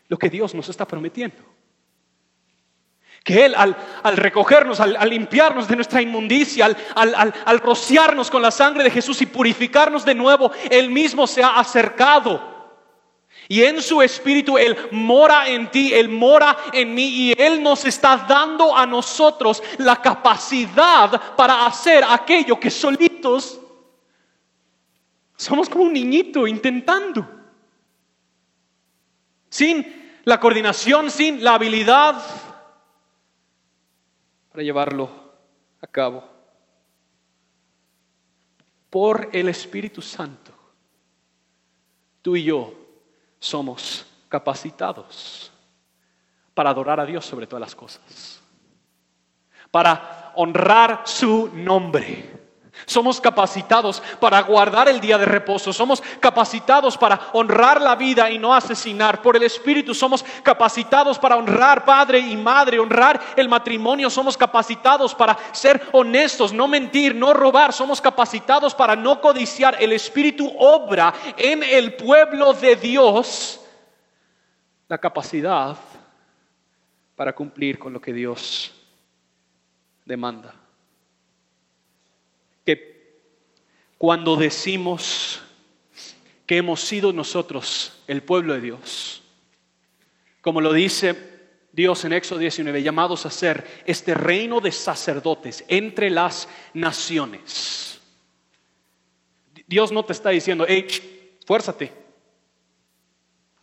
lo 0.07 0.17
que 0.17 0.27
Dios 0.27 0.55
nos 0.55 0.67
está 0.69 0.87
prometiendo. 0.87 1.37
Que 3.23 3.45
Él 3.45 3.53
al, 3.53 3.75
recogernos, 4.17 4.79
al, 4.79 5.07
limpiarnos 5.07 5.67
de 5.67 5.75
nuestra 5.75 6.01
inmundicia, 6.01 6.65
al, 6.95 7.33
al 7.45 7.59
rociarnos 7.59 8.31
con 8.31 8.41
la 8.41 8.49
sangre 8.49 8.83
de 8.83 8.89
Jesús 8.89 9.21
y 9.21 9.27
purificarnos 9.27 10.03
de 10.03 10.15
nuevo, 10.15 10.51
Él 10.71 10.89
mismo 10.89 11.27
se 11.27 11.43
ha 11.43 11.59
acercado. 11.59 12.41
Y 13.47 13.61
en 13.65 13.83
su 13.83 14.01
espíritu 14.01 14.57
Él 14.57 14.75
mora 14.89 15.47
en 15.47 15.69
ti, 15.69 15.93
Él 15.93 16.09
mora 16.09 16.57
en 16.73 16.91
mí 16.95 17.05
y 17.05 17.33
Él 17.37 17.61
nos 17.61 17.85
está 17.85 18.17
dando 18.27 18.75
a 18.75 18.87
nosotros 18.87 19.61
la 19.77 20.01
capacidad 20.01 21.35
para 21.35 21.67
hacer 21.67 22.03
aquello 22.03 22.59
que 22.59 22.71
solitos 22.71 23.60
somos 25.41 25.69
como 25.69 25.85
un 25.85 25.93
niñito 25.93 26.45
intentando. 26.45 27.27
Sin 29.49 30.19
la 30.23 30.39
coordinación, 30.39 31.09
sin 31.09 31.43
la 31.43 31.55
habilidad 31.55 32.23
para 34.51 34.63
llevarlo 34.63 35.09
a 35.81 35.87
cabo. 35.87 36.23
Por 38.89 39.29
el 39.33 39.49
Espíritu 39.49 40.01
Santo, 40.01 40.53
tú 42.21 42.35
y 42.35 42.43
yo 42.43 42.73
somos 43.39 44.05
capacitados 44.29 45.51
para 46.53 46.69
adorar 46.69 46.99
a 46.99 47.05
Dios 47.05 47.25
sobre 47.25 47.47
todas 47.47 47.61
las 47.61 47.75
cosas, 47.75 48.43
para 49.71 50.33
honrar 50.35 51.01
su 51.05 51.49
nombre 51.55 52.40
somos 52.85 53.21
capacitados 53.21 54.01
para 54.19 54.41
guardar 54.41 54.89
el 54.89 54.99
día 54.99 55.17
de 55.17 55.25
reposo. 55.25 55.73
Somos 55.73 56.01
capacitados 56.19 56.97
para 56.97 57.19
honrar 57.33 57.81
la 57.81 57.95
vida 57.95 58.29
y 58.29 58.37
no 58.37 58.53
asesinar. 58.53 59.21
Por 59.21 59.35
el 59.35 59.43
Espíritu 59.43 59.93
somos 59.93 60.23
capacitados 60.43 61.19
para 61.19 61.35
honrar 61.35 61.85
padre 61.85 62.19
y 62.19 62.35
madre, 62.37 62.79
honrar 62.79 63.19
el 63.35 63.49
matrimonio. 63.49 64.09
Somos 64.09 64.37
capacitados 64.37 65.15
para 65.15 65.37
ser 65.51 65.89
honestos, 65.91 66.53
no 66.53 66.67
mentir, 66.67 67.15
no 67.15 67.33
robar. 67.33 67.73
Somos 67.73 68.01
capacitados 68.01 68.75
para 68.75 68.95
no 68.95 69.21
codiciar. 69.21 69.77
El 69.79 69.93
Espíritu 69.93 70.51
obra 70.57 71.13
en 71.37 71.63
el 71.63 71.95
pueblo 71.95 72.53
de 72.53 72.75
Dios 72.75 73.59
la 74.87 74.97
capacidad 74.97 75.77
para 77.15 77.33
cumplir 77.33 77.79
con 77.79 77.93
lo 77.93 78.01
que 78.01 78.11
Dios 78.11 78.73
demanda. 80.05 80.60
Cuando 84.01 84.35
decimos 84.35 85.43
que 86.47 86.57
hemos 86.57 86.81
sido 86.81 87.13
nosotros 87.13 88.01
el 88.07 88.23
pueblo 88.23 88.55
de 88.55 88.61
Dios. 88.61 89.21
Como 90.41 90.59
lo 90.59 90.73
dice 90.73 91.15
Dios 91.71 92.03
en 92.03 92.13
Éxodo 92.13 92.39
19, 92.39 92.81
llamados 92.81 93.27
a 93.27 93.29
ser 93.29 93.83
este 93.85 94.15
reino 94.15 94.59
de 94.59 94.71
sacerdotes 94.71 95.63
entre 95.67 96.09
las 96.09 96.49
naciones. 96.73 98.01
Dios 99.67 99.91
no 99.91 100.03
te 100.03 100.13
está 100.13 100.31
diciendo, 100.31 100.65
hey, 100.67 101.37
fuérzate. 101.45 101.93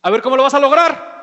A 0.01 0.09
ver 0.09 0.21
cómo 0.21 0.37
lo 0.37 0.43
vas 0.43 0.53
a 0.53 0.59
lograr 0.61 1.18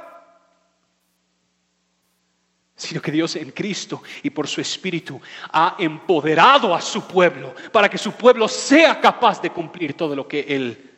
sino 2.77 3.01
que 3.01 3.11
Dios 3.11 3.35
en 3.37 3.53
Cristo 3.53 4.03
y 4.23 4.29
por 4.29 4.47
su 4.47 4.61
Espíritu 4.61 5.19
ha 5.51 5.77
empoderado 5.79 6.75
a 6.75 6.81
su 6.83 7.07
pueblo 7.07 7.55
para 7.73 7.89
que 7.89 7.97
su 7.97 8.13
pueblo 8.13 8.47
sea 8.47 9.01
capaz 9.01 9.41
de 9.41 9.51
cumplir 9.51 9.95
todo 9.95 10.15
lo 10.15 10.29
que 10.29 10.41
Él 10.41 10.91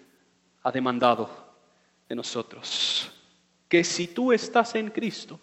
ha 0.65 0.73
demandado 0.73 1.31
de 2.09 2.17
nosotros. 2.17 3.13
Que 3.69 3.85
si 3.85 4.09
tú 4.09 4.33
estás 4.33 4.75
en 4.75 4.91
Cristo, 4.91 5.39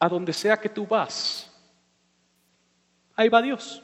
a 0.00 0.08
donde 0.08 0.32
sea 0.32 0.56
que 0.56 0.70
tú 0.70 0.86
vas, 0.86 1.48
ahí 3.14 3.28
va 3.28 3.40
Dios. 3.40 3.80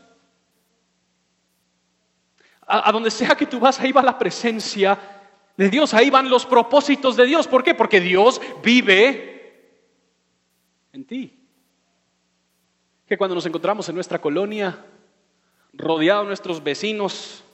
A, 2.66 2.90
donde 2.90 3.12
sea 3.12 3.36
que 3.36 3.46
tú 3.46 3.60
vas, 3.60 3.78
ahí 3.78 3.92
va 3.92 4.02
la 4.02 4.18
presencia 4.18 4.98
de 5.56 5.70
Dios, 5.70 5.94
ahí 5.94 6.10
van 6.10 6.28
los 6.28 6.44
propósitos 6.44 7.14
de 7.14 7.26
Dios. 7.26 7.46
¿Por 7.46 7.62
qué? 7.62 7.76
Porque 7.76 8.00
Dios 8.00 8.40
vive 8.60 9.35
en 10.96 11.04
ti. 11.04 11.38
Que 13.06 13.16
cuando 13.16 13.34
nos 13.34 13.46
encontramos 13.46 13.88
en 13.88 13.94
nuestra 13.94 14.20
colonia, 14.20 14.84
rodeados 15.72 16.24
de 16.24 16.28
nuestros 16.28 16.62
vecinos, 16.62 17.44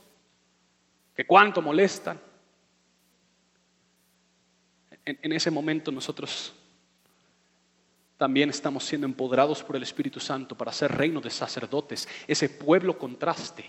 que 1.14 1.26
cuánto 1.26 1.60
molestan, 1.60 2.18
en, 5.04 5.32
ese 5.32 5.50
momento 5.50 5.90
nosotros 5.90 6.54
también 8.16 8.48
estamos 8.50 8.84
siendo 8.84 9.04
empoderados 9.06 9.62
por 9.64 9.74
el 9.74 9.82
Espíritu 9.82 10.20
Santo 10.20 10.56
para 10.56 10.72
ser 10.72 10.92
reino 10.92 11.20
de 11.20 11.28
sacerdotes, 11.28 12.08
ese 12.26 12.48
pueblo 12.48 12.96
contraste. 12.96 13.68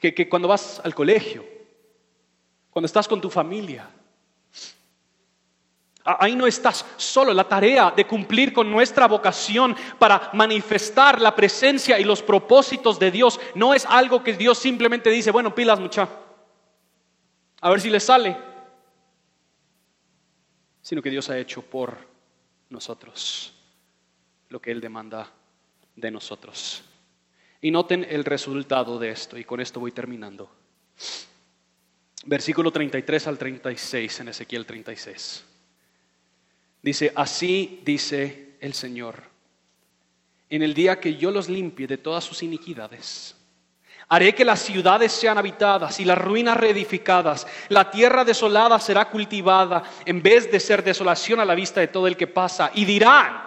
Que, 0.00 0.14
que, 0.14 0.30
cuando 0.30 0.48
vas 0.48 0.80
al 0.82 0.94
colegio, 0.94 1.44
cuando 2.70 2.86
estás 2.86 3.06
con 3.06 3.20
tu 3.20 3.28
familia, 3.28 3.86
Ahí 6.04 6.34
no 6.34 6.46
estás 6.46 6.84
solo. 6.96 7.34
La 7.34 7.48
tarea 7.48 7.92
de 7.94 8.06
cumplir 8.06 8.52
con 8.52 8.70
nuestra 8.70 9.06
vocación 9.06 9.76
para 9.98 10.30
manifestar 10.32 11.20
la 11.20 11.34
presencia 11.34 11.98
y 11.98 12.04
los 12.04 12.22
propósitos 12.22 12.98
de 12.98 13.10
Dios 13.10 13.38
no 13.54 13.74
es 13.74 13.84
algo 13.84 14.22
que 14.22 14.34
Dios 14.34 14.58
simplemente 14.58 15.10
dice, 15.10 15.30
bueno, 15.30 15.54
pilas 15.54 15.78
mucha, 15.78 16.08
a 17.60 17.70
ver 17.70 17.80
si 17.80 17.90
le 17.90 18.00
sale, 18.00 18.36
sino 20.80 21.02
que 21.02 21.10
Dios 21.10 21.28
ha 21.28 21.38
hecho 21.38 21.62
por 21.62 21.98
nosotros 22.70 23.52
lo 24.48 24.60
que 24.60 24.70
Él 24.70 24.80
demanda 24.80 25.30
de 25.94 26.10
nosotros. 26.10 26.82
Y 27.60 27.70
noten 27.70 28.06
el 28.08 28.24
resultado 28.24 28.98
de 28.98 29.10
esto, 29.10 29.36
y 29.36 29.44
con 29.44 29.60
esto 29.60 29.80
voy 29.80 29.92
terminando. 29.92 30.50
Versículo 32.24 32.70
33 32.70 33.26
al 33.26 33.38
36 33.38 34.20
en 34.20 34.28
Ezequiel 34.28 34.64
36. 34.64 35.44
Dice, 36.82 37.12
así 37.14 37.82
dice 37.84 38.56
el 38.60 38.74
Señor, 38.74 39.22
en 40.48 40.62
el 40.62 40.74
día 40.74 40.98
que 40.98 41.16
yo 41.16 41.30
los 41.30 41.48
limpie 41.48 41.86
de 41.86 41.98
todas 41.98 42.24
sus 42.24 42.42
iniquidades. 42.42 43.36
Haré 44.08 44.34
que 44.34 44.44
las 44.44 44.60
ciudades 44.60 45.12
sean 45.12 45.38
habitadas 45.38 46.00
y 46.00 46.04
las 46.04 46.18
ruinas 46.18 46.56
reedificadas. 46.56 47.46
La 47.68 47.92
tierra 47.92 48.24
desolada 48.24 48.80
será 48.80 49.08
cultivada 49.08 49.84
en 50.04 50.20
vez 50.20 50.50
de 50.50 50.58
ser 50.58 50.82
desolación 50.82 51.38
a 51.38 51.44
la 51.44 51.54
vista 51.54 51.78
de 51.78 51.86
todo 51.86 52.08
el 52.08 52.16
que 52.16 52.26
pasa. 52.26 52.72
Y 52.74 52.84
dirán, 52.84 53.40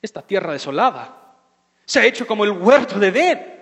esta 0.00 0.22
tierra 0.22 0.54
desolada 0.54 1.36
se 1.84 2.00
ha 2.00 2.06
hecho 2.06 2.26
como 2.26 2.44
el 2.44 2.52
huerto 2.52 2.98
de 2.98 3.08
Edén 3.08 3.61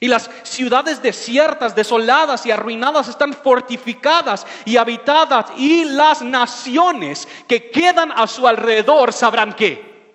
y 0.00 0.08
las 0.08 0.30
ciudades 0.44 1.02
desiertas, 1.02 1.74
desoladas 1.74 2.46
y 2.46 2.50
arruinadas 2.50 3.08
están 3.08 3.34
fortificadas 3.34 4.46
y 4.64 4.76
habitadas. 4.76 5.46
Y 5.56 5.84
las 5.84 6.22
naciones 6.22 7.26
que 7.48 7.70
quedan 7.70 8.12
a 8.12 8.26
su 8.26 8.46
alrededor 8.46 9.12
sabrán 9.12 9.54
que, 9.54 10.14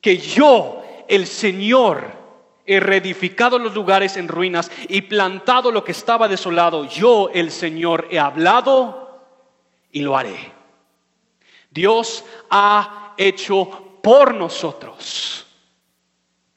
que 0.00 0.18
yo, 0.18 0.82
el 1.06 1.26
Señor, 1.26 2.18
he 2.66 2.80
reedificado 2.80 3.58
los 3.58 3.72
lugares 3.74 4.16
en 4.16 4.28
ruinas 4.28 4.70
y 4.88 5.02
plantado 5.02 5.70
lo 5.70 5.84
que 5.84 5.92
estaba 5.92 6.28
desolado. 6.28 6.84
Yo, 6.84 7.30
el 7.32 7.50
Señor, 7.50 8.08
he 8.10 8.18
hablado 8.18 9.22
y 9.92 10.00
lo 10.00 10.16
haré. 10.16 10.52
Dios 11.70 12.24
ha 12.50 13.14
hecho 13.16 14.00
por 14.02 14.34
nosotros 14.34 15.47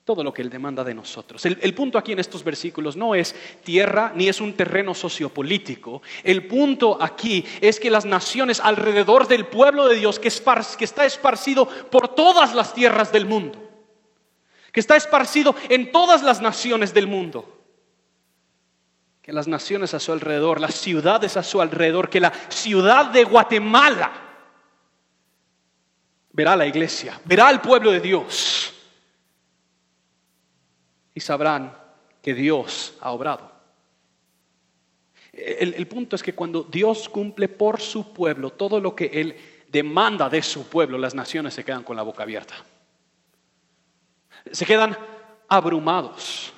todo 0.03 0.23
lo 0.23 0.33
que 0.33 0.41
Él 0.41 0.49
demanda 0.49 0.83
de 0.83 0.93
nosotros. 0.93 1.45
El, 1.45 1.73
punto 1.73 1.97
aquí 1.97 2.11
en 2.11 2.19
estos 2.19 2.43
versículos 2.43 2.95
no 2.95 3.13
es 3.13 3.35
tierra 3.63 4.11
ni 4.15 4.27
es 4.27 4.41
un 4.41 4.53
terreno 4.53 4.95
sociopolítico. 4.95 6.01
El 6.23 6.47
punto 6.47 6.97
aquí 6.99 7.45
es 7.61 7.79
que 7.79 7.91
las 7.91 8.05
naciones 8.05 8.59
alrededor 8.59 9.27
del 9.27 9.45
pueblo 9.45 9.87
de 9.87 9.95
Dios, 9.95 10.19
que, 10.19 10.29
que 10.77 10.85
está 10.85 11.05
esparcido 11.05 11.67
por 11.67 12.15
todas 12.15 12.55
las 12.55 12.73
tierras 12.73 13.11
del 13.11 13.25
mundo, 13.25 13.59
que 14.71 14.79
está 14.79 14.95
esparcido 14.95 15.55
en 15.69 15.91
todas 15.91 16.23
las 16.23 16.41
naciones 16.41 16.93
del 16.93 17.05
mundo, 17.05 17.59
que 19.21 19.31
las 19.31 19.47
naciones 19.47 19.93
a 19.93 19.99
su 19.99 20.11
alrededor, 20.11 20.59
las 20.59 20.73
ciudades 20.73 21.37
a 21.37 21.43
su 21.43 21.61
alrededor, 21.61 22.09
que 22.09 22.19
la 22.19 22.33
ciudad 22.49 23.05
de 23.07 23.23
Guatemala 23.23 24.11
verá 26.31 26.55
la 26.55 26.65
iglesia, 26.65 27.21
verá 27.25 27.49
al 27.49 27.61
pueblo 27.61 27.91
de 27.91 27.99
Dios 27.99 28.73
y 31.13 31.19
sabrán 31.19 31.75
que 32.21 32.33
Dios 32.33 32.95
ha 33.01 33.11
obrado. 33.11 33.51
El, 35.33 35.87
punto 35.87 36.15
es 36.15 36.23
que 36.23 36.35
cuando 36.35 36.63
Dios 36.63 37.07
cumple 37.07 37.47
por 37.47 37.79
su 37.79 38.11
pueblo 38.11 38.51
todo 38.51 38.81
lo 38.81 38.95
que 38.95 39.05
Él 39.05 39.35
demanda 39.69 40.29
de 40.29 40.41
su 40.41 40.67
pueblo, 40.67 40.97
las 40.97 41.15
naciones 41.15 41.53
se 41.53 41.63
quedan 41.63 41.83
con 41.83 41.95
la 41.95 42.03
boca 42.03 42.23
abierta. 42.23 42.53
Se 44.51 44.65
quedan 44.65 44.97
abrumados. 45.47 46.53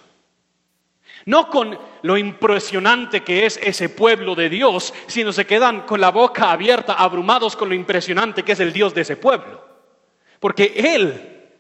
No 1.26 1.50
con 1.50 1.78
lo 2.02 2.18
impresionante 2.18 3.24
que 3.24 3.46
es 3.46 3.58
ese 3.62 3.90
pueblo 3.90 4.36
de 4.36 4.50
Dios, 4.50 4.94
sino 5.08 5.32
se 5.32 5.46
quedan 5.46 5.82
con 5.82 6.02
la 6.02 6.10
boca 6.10 6.52
abierta, 6.52 6.94
abrumados 6.94 7.56
con 7.56 7.70
lo 7.70 7.76
impresionante 7.76 8.44
que 8.44 8.54
es 8.54 8.60
el 8.60 8.74
Dios 8.74 8.94
de 8.94 9.02
ese 9.02 9.16
pueblo. 9.16 9.64
Porque 10.40 10.74
Él 10.76 11.52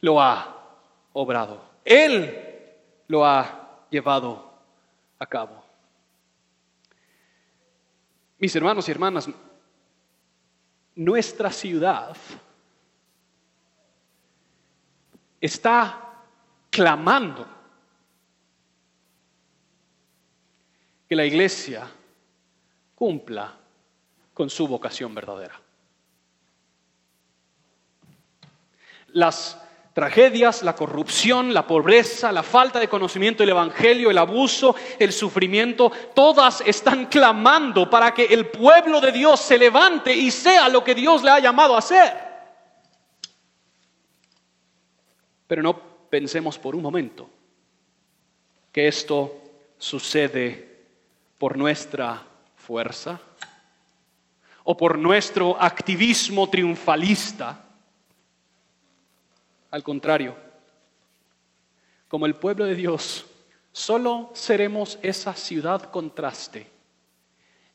lo 0.00 0.20
ha 0.20 0.76
obrado. 1.14 1.71
Él 1.84 2.74
lo 3.08 3.24
ha 3.24 3.86
llevado 3.90 4.52
a 5.18 5.26
cabo. 5.26 5.62
Mis 8.38 8.54
hermanos 8.56 8.88
y 8.88 8.90
hermanas, 8.90 9.28
nuestra 10.94 11.50
ciudad 11.50 12.16
está 15.40 16.12
clamando 16.70 17.46
que 21.08 21.16
la 21.16 21.24
iglesia 21.24 21.88
cumpla 22.94 23.54
con 24.32 24.48
su 24.48 24.66
vocación 24.66 25.14
verdadera. 25.14 25.60
Las 29.08 29.61
tragedias, 29.92 30.62
la 30.62 30.74
corrupción, 30.74 31.52
la 31.52 31.66
pobreza, 31.66 32.32
la 32.32 32.42
falta 32.42 32.80
de 32.80 32.88
conocimiento 32.88 33.42
del 33.42 33.50
Evangelio, 33.50 34.10
el 34.10 34.18
abuso, 34.18 34.74
el 34.98 35.12
sufrimiento, 35.12 35.92
todas 36.14 36.62
están 36.62 37.06
clamando 37.06 37.90
para 37.90 38.14
que 38.14 38.24
el 38.24 38.46
pueblo 38.46 39.00
de 39.00 39.12
Dios 39.12 39.40
se 39.40 39.58
levante 39.58 40.14
y 40.14 40.30
sea 40.30 40.68
lo 40.68 40.82
que 40.82 40.94
Dios 40.94 41.22
le 41.22 41.30
ha 41.30 41.40
llamado 41.40 41.76
a 41.76 41.82
ser. 41.82 42.32
Pero 45.46 45.62
no 45.62 45.78
pensemos 46.08 46.58
por 46.58 46.74
un 46.74 46.82
momento 46.82 47.28
que 48.72 48.88
esto 48.88 49.42
sucede 49.76 50.86
por 51.36 51.58
nuestra 51.58 52.22
fuerza 52.56 53.20
o 54.64 54.76
por 54.76 54.96
nuestro 54.96 55.60
activismo 55.60 56.48
triunfalista 56.48 57.71
al 59.72 59.82
contrario, 59.82 60.36
como 62.06 62.26
el 62.26 62.36
pueblo 62.36 62.66
de 62.66 62.74
Dios, 62.74 63.24
solo 63.72 64.30
seremos 64.34 64.98
esa 65.02 65.34
ciudad 65.34 65.90
contraste 65.90 66.70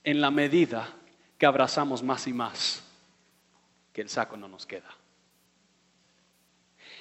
en 0.03 0.21
la 0.21 0.29
medida 0.29 0.93
que 1.39 1.47
abrazamos 1.47 2.03
más 2.03 2.27
y 2.27 2.33
más 2.33 2.83
que 3.91 4.01
el 4.01 4.09
saco 4.09 4.37
no 4.37 4.47
nos 4.47 4.67
queda. 4.67 4.89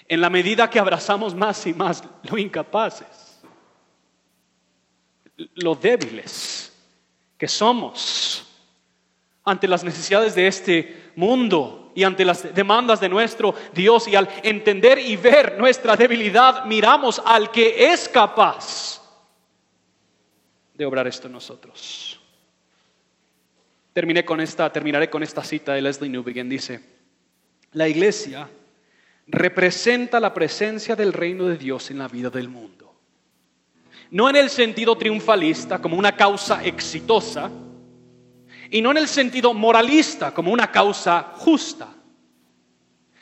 En 0.09 0.23
la 0.23 0.31
medida 0.31 0.71
que 0.71 0.79
abrazamos 0.79 1.35
más 1.35 1.67
y 1.67 1.75
más 1.75 2.03
lo 2.23 2.39
incapaces, 2.39 3.43
lo 5.57 5.75
débiles 5.75 6.73
que 7.37 7.49
somos 7.49 8.46
ante 9.47 9.69
las 9.69 9.85
necesidades 9.85 10.35
de 10.35 10.49
este 10.49 11.11
mundo 11.15 11.93
y 11.95 12.03
ante 12.03 12.25
las 12.25 12.53
demandas 12.53 13.01
de 13.01 13.09
nuestro 13.09 13.55
Dios 13.73 14.09
y 14.09 14.17
al 14.17 14.29
entender 14.43 14.99
y 14.99 15.17
ver 15.17 15.57
nuestra 15.57 15.97
debilidad, 15.97 16.65
miramos 16.67 17.23
al 17.25 17.51
que 17.53 17.93
es 17.93 18.09
capaz 18.09 19.01
de 20.75 20.85
obrar 20.85 21.07
esto 21.07 21.29
en 21.29 21.35
nosotros. 21.35 22.21
Terminé 23.93 24.25
con 24.25 24.41
esta, 24.41 24.71
terminaré 24.71 25.09
con 25.09 25.23
esta 25.23 25.43
cita 25.43 25.73
de 25.73 25.81
Leslie 25.81 26.11
Newbegin. 26.11 26.49
Dice, 26.49 26.81
la 27.73 27.89
iglesia 27.89 28.49
representa 29.29 30.19
la 30.19 30.35
presencia 30.35 30.97
del 30.97 31.13
reino 31.13 31.45
de 31.45 31.57
Dios 31.57 31.91
en 31.93 31.99
la 31.99 32.09
vida 32.09 32.31
del 32.31 32.49
mundo. 32.49 32.95
No 34.11 34.29
en 34.29 34.37
el 34.37 34.51
sentido 34.51 34.99
triunfalista 34.99 35.81
como 35.81 35.97
una 35.97 36.17
causa 36.17 36.65
exitosa, 36.65 37.51
y 38.71 38.81
no 38.81 38.91
en 38.91 38.99
el 38.99 39.09
sentido 39.09 39.55
moralista 39.55 40.33
como 40.33 40.53
una 40.53 40.71
causa 40.71 41.33
justa, 41.37 41.89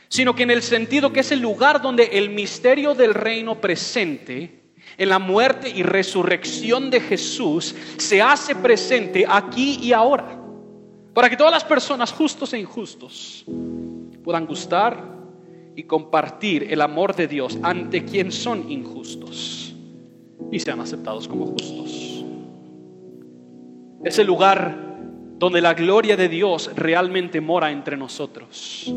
sino 0.09 0.35
que 0.35 0.45
en 0.45 0.51
el 0.51 0.63
sentido 0.63 1.13
que 1.13 1.21
es 1.21 1.33
el 1.33 1.41
lugar 1.41 1.83
donde 1.83 2.05
el 2.05 2.31
misterio 2.31 2.95
del 2.95 3.15
reino 3.15 3.61
presente, 3.61 4.63
en 4.97 5.09
la 5.09 5.19
muerte 5.19 5.69
y 5.69 5.83
resurrección 5.83 6.91
de 6.91 7.01
Jesús, 7.01 7.75
se 7.97 8.23
hace 8.23 8.55
presente 8.55 9.25
aquí 9.29 9.79
y 9.83 9.93
ahora, 9.93 10.41
para 11.13 11.29
que 11.29 11.37
todas 11.37 11.53
las 11.53 11.65
personas 11.65 12.13
justos 12.13 12.53
e 12.53 12.59
injustos 12.59 13.45
puedan 14.23 14.47
gustar 14.47 15.15
y 15.77 15.83
compartir 15.85 16.69
el 16.71 16.81
amor 16.81 17.17
de 17.17 17.27
Dios 17.27 17.59
ante 17.63 18.05
quien 18.05 18.31
son 18.31 18.71
injustos 18.71 19.75
y 20.51 20.61
sean 20.61 20.81
aceptados 20.81 21.27
como 21.27 21.47
justos. 21.47 22.25
Es 24.05 24.19
el 24.19 24.27
lugar 24.27 24.94
donde 25.39 25.61
la 25.61 25.75
gloria 25.75 26.17
de 26.17 26.29
Dios 26.29 26.71
realmente 26.75 27.41
mora 27.41 27.71
entre 27.71 27.97
nosotros. 27.97 28.93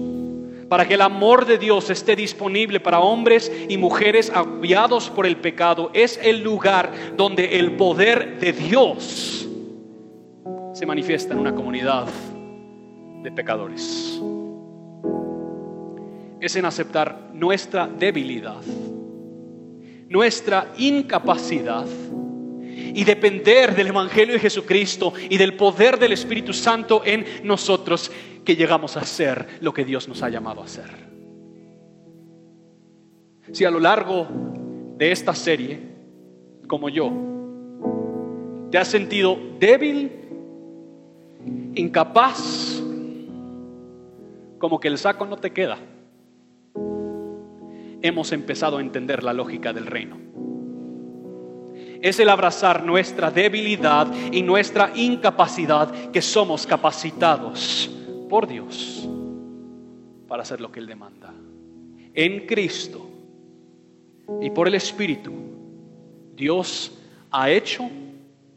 Para 0.69 0.87
que 0.87 0.95
el 0.95 1.01
amor 1.01 1.45
de 1.45 1.57
Dios 1.57 1.89
esté 1.89 2.15
disponible 2.15 2.79
para 2.79 2.99
hombres 2.99 3.51
y 3.69 3.77
mujeres 3.77 4.29
aviados 4.33 5.09
por 5.09 5.25
el 5.25 5.37
pecado, 5.37 5.91
es 5.93 6.19
el 6.21 6.43
lugar 6.43 6.91
donde 7.15 7.57
el 7.57 7.77
poder 7.77 8.39
de 8.39 8.51
Dios 8.51 9.47
se 10.73 10.85
manifiesta 10.85 11.33
en 11.33 11.39
una 11.39 11.55
comunidad 11.55 12.07
de 13.23 13.31
pecadores. 13.31 14.21
Es 16.39 16.55
en 16.55 16.65
aceptar 16.65 17.29
nuestra 17.33 17.87
debilidad, 17.87 18.61
nuestra 20.09 20.71
incapacidad 20.77 21.87
y 22.97 23.03
depender 23.03 23.75
del 23.75 23.89
Evangelio 23.89 24.33
de 24.33 24.39
Jesucristo 24.39 25.13
y 25.29 25.37
del 25.37 25.53
poder 25.53 25.99
del 25.99 26.13
Espíritu 26.13 26.51
Santo 26.51 27.03
en 27.05 27.23
nosotros 27.43 28.11
que 28.43 28.55
llegamos 28.55 28.97
a 28.97 29.05
ser 29.05 29.59
lo 29.61 29.71
que 29.71 29.85
Dios 29.85 30.07
nos 30.07 30.23
ha 30.23 30.29
llamado 30.29 30.63
a 30.63 30.67
ser. 30.67 30.89
Si 33.51 33.65
a 33.65 33.69
lo 33.69 33.79
largo 33.79 34.27
de 34.97 35.11
esta 35.11 35.35
serie, 35.35 35.79
como 36.67 36.89
yo, 36.89 37.11
te 38.71 38.79
has 38.79 38.87
sentido 38.87 39.37
débil, 39.59 40.11
incapaz, 41.75 42.81
como 44.57 44.79
que 44.79 44.87
el 44.87 44.97
saco 44.97 45.27
no 45.27 45.37
te 45.37 45.53
queda, 45.53 45.77
hemos 48.01 48.31
empezado 48.31 48.79
a 48.79 48.81
entender 48.81 49.23
la 49.23 49.33
lógica 49.33 49.71
del 49.71 49.85
reino 49.85 50.26
es 52.01 52.19
el 52.19 52.29
abrazar 52.29 52.83
nuestra 52.83 53.31
debilidad 53.31 54.11
y 54.31 54.41
nuestra 54.41 54.91
incapacidad 54.95 56.11
que 56.11 56.21
somos 56.21 56.65
capacitados 56.65 57.89
por 58.29 58.47
Dios 58.47 59.07
para 60.27 60.43
hacer 60.43 60.61
lo 60.61 60.71
que 60.71 60.79
Él 60.79 60.87
demanda. 60.87 61.33
En 62.13 62.45
Cristo 62.45 63.07
y 64.41 64.49
por 64.49 64.67
el 64.67 64.75
Espíritu, 64.75 65.31
Dios 66.35 66.91
ha 67.31 67.49
hecho 67.49 67.89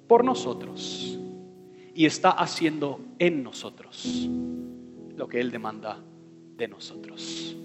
por 0.06 0.24
nosotros 0.24 1.18
y 1.94 2.06
está 2.06 2.30
haciendo 2.30 3.00
en 3.18 3.42
nosotros 3.42 4.28
lo 5.16 5.28
que 5.28 5.40
Él 5.40 5.50
demanda 5.50 5.98
de 6.56 6.68
nosotros. 6.68 7.56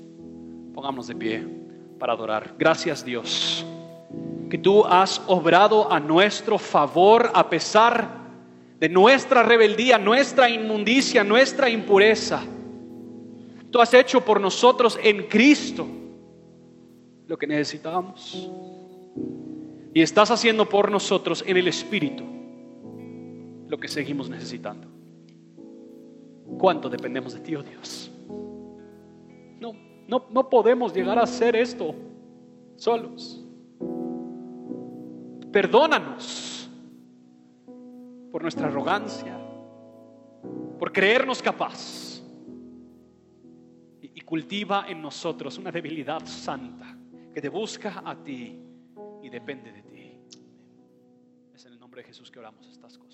Pongámonos 0.73 1.07
de 1.07 1.15
pie 1.15 1.47
para 1.97 2.13
adorar. 2.13 2.55
Gracias 2.57 3.03
Dios 3.03 3.65
que 4.49 4.57
tú 4.57 4.85
has 4.85 5.21
obrado 5.27 5.91
a 5.91 5.99
nuestro 5.99 6.57
favor 6.57 7.31
a 7.33 7.49
pesar 7.49 8.25
de 8.79 8.89
nuestra 8.89 9.43
rebeldía, 9.43 9.97
nuestra 9.97 10.49
inmundicia, 10.49 11.23
nuestra 11.23 11.69
impureza. 11.69 12.43
Tú 13.71 13.81
has 13.81 13.93
hecho 13.93 14.23
por 14.23 14.39
nosotros 14.39 14.99
en 15.01 15.27
Cristo 15.27 15.87
lo 17.27 17.37
que 17.37 17.47
necesitábamos. 17.47 18.49
Y 19.93 20.01
estás 20.01 20.29
haciendo 20.29 20.67
por 20.67 20.91
nosotros 20.91 21.43
en 21.47 21.57
el 21.57 21.67
Espíritu 21.67 22.23
lo 23.67 23.77
que 23.77 23.87
seguimos 23.87 24.29
necesitando. 24.29 24.87
¿Cuánto 26.57 26.89
dependemos 26.89 27.33
de 27.33 27.39
ti, 27.39 27.55
oh 27.55 27.63
Dios? 27.63 28.11
No, 29.59 29.73
no, 30.07 30.25
no 30.29 30.49
podemos 30.49 30.93
llegar 30.93 31.17
a 31.17 31.23
hacer 31.23 31.55
esto 31.55 31.95
solos. 32.75 33.44
Perdónanos 35.55 36.69
por 38.29 38.41
nuestra 38.41 38.67
arrogancia, 38.67 39.39
por 40.77 40.91
creernos 40.91 41.41
capaz. 41.41 42.21
Y, 44.01 44.19
cultiva 44.19 44.85
en 44.89 45.01
nosotros 45.01 45.57
una 45.57 45.71
debilidad 45.71 46.25
santa 46.25 46.97
que 47.33 47.39
te 47.39 47.47
busca 47.47 48.03
a 48.03 48.21
ti 48.21 48.59
y 49.23 49.29
depende 49.29 49.71
de 49.71 49.81
ti. 49.83 50.19
Es 51.53 51.65
en 51.65 51.71
el 51.71 51.79
nombre 51.79 52.01
de 52.01 52.07
Jesús 52.07 52.29
que 52.29 52.39
oramos 52.39 52.67
estas 52.67 52.97
cosas. 52.97 53.04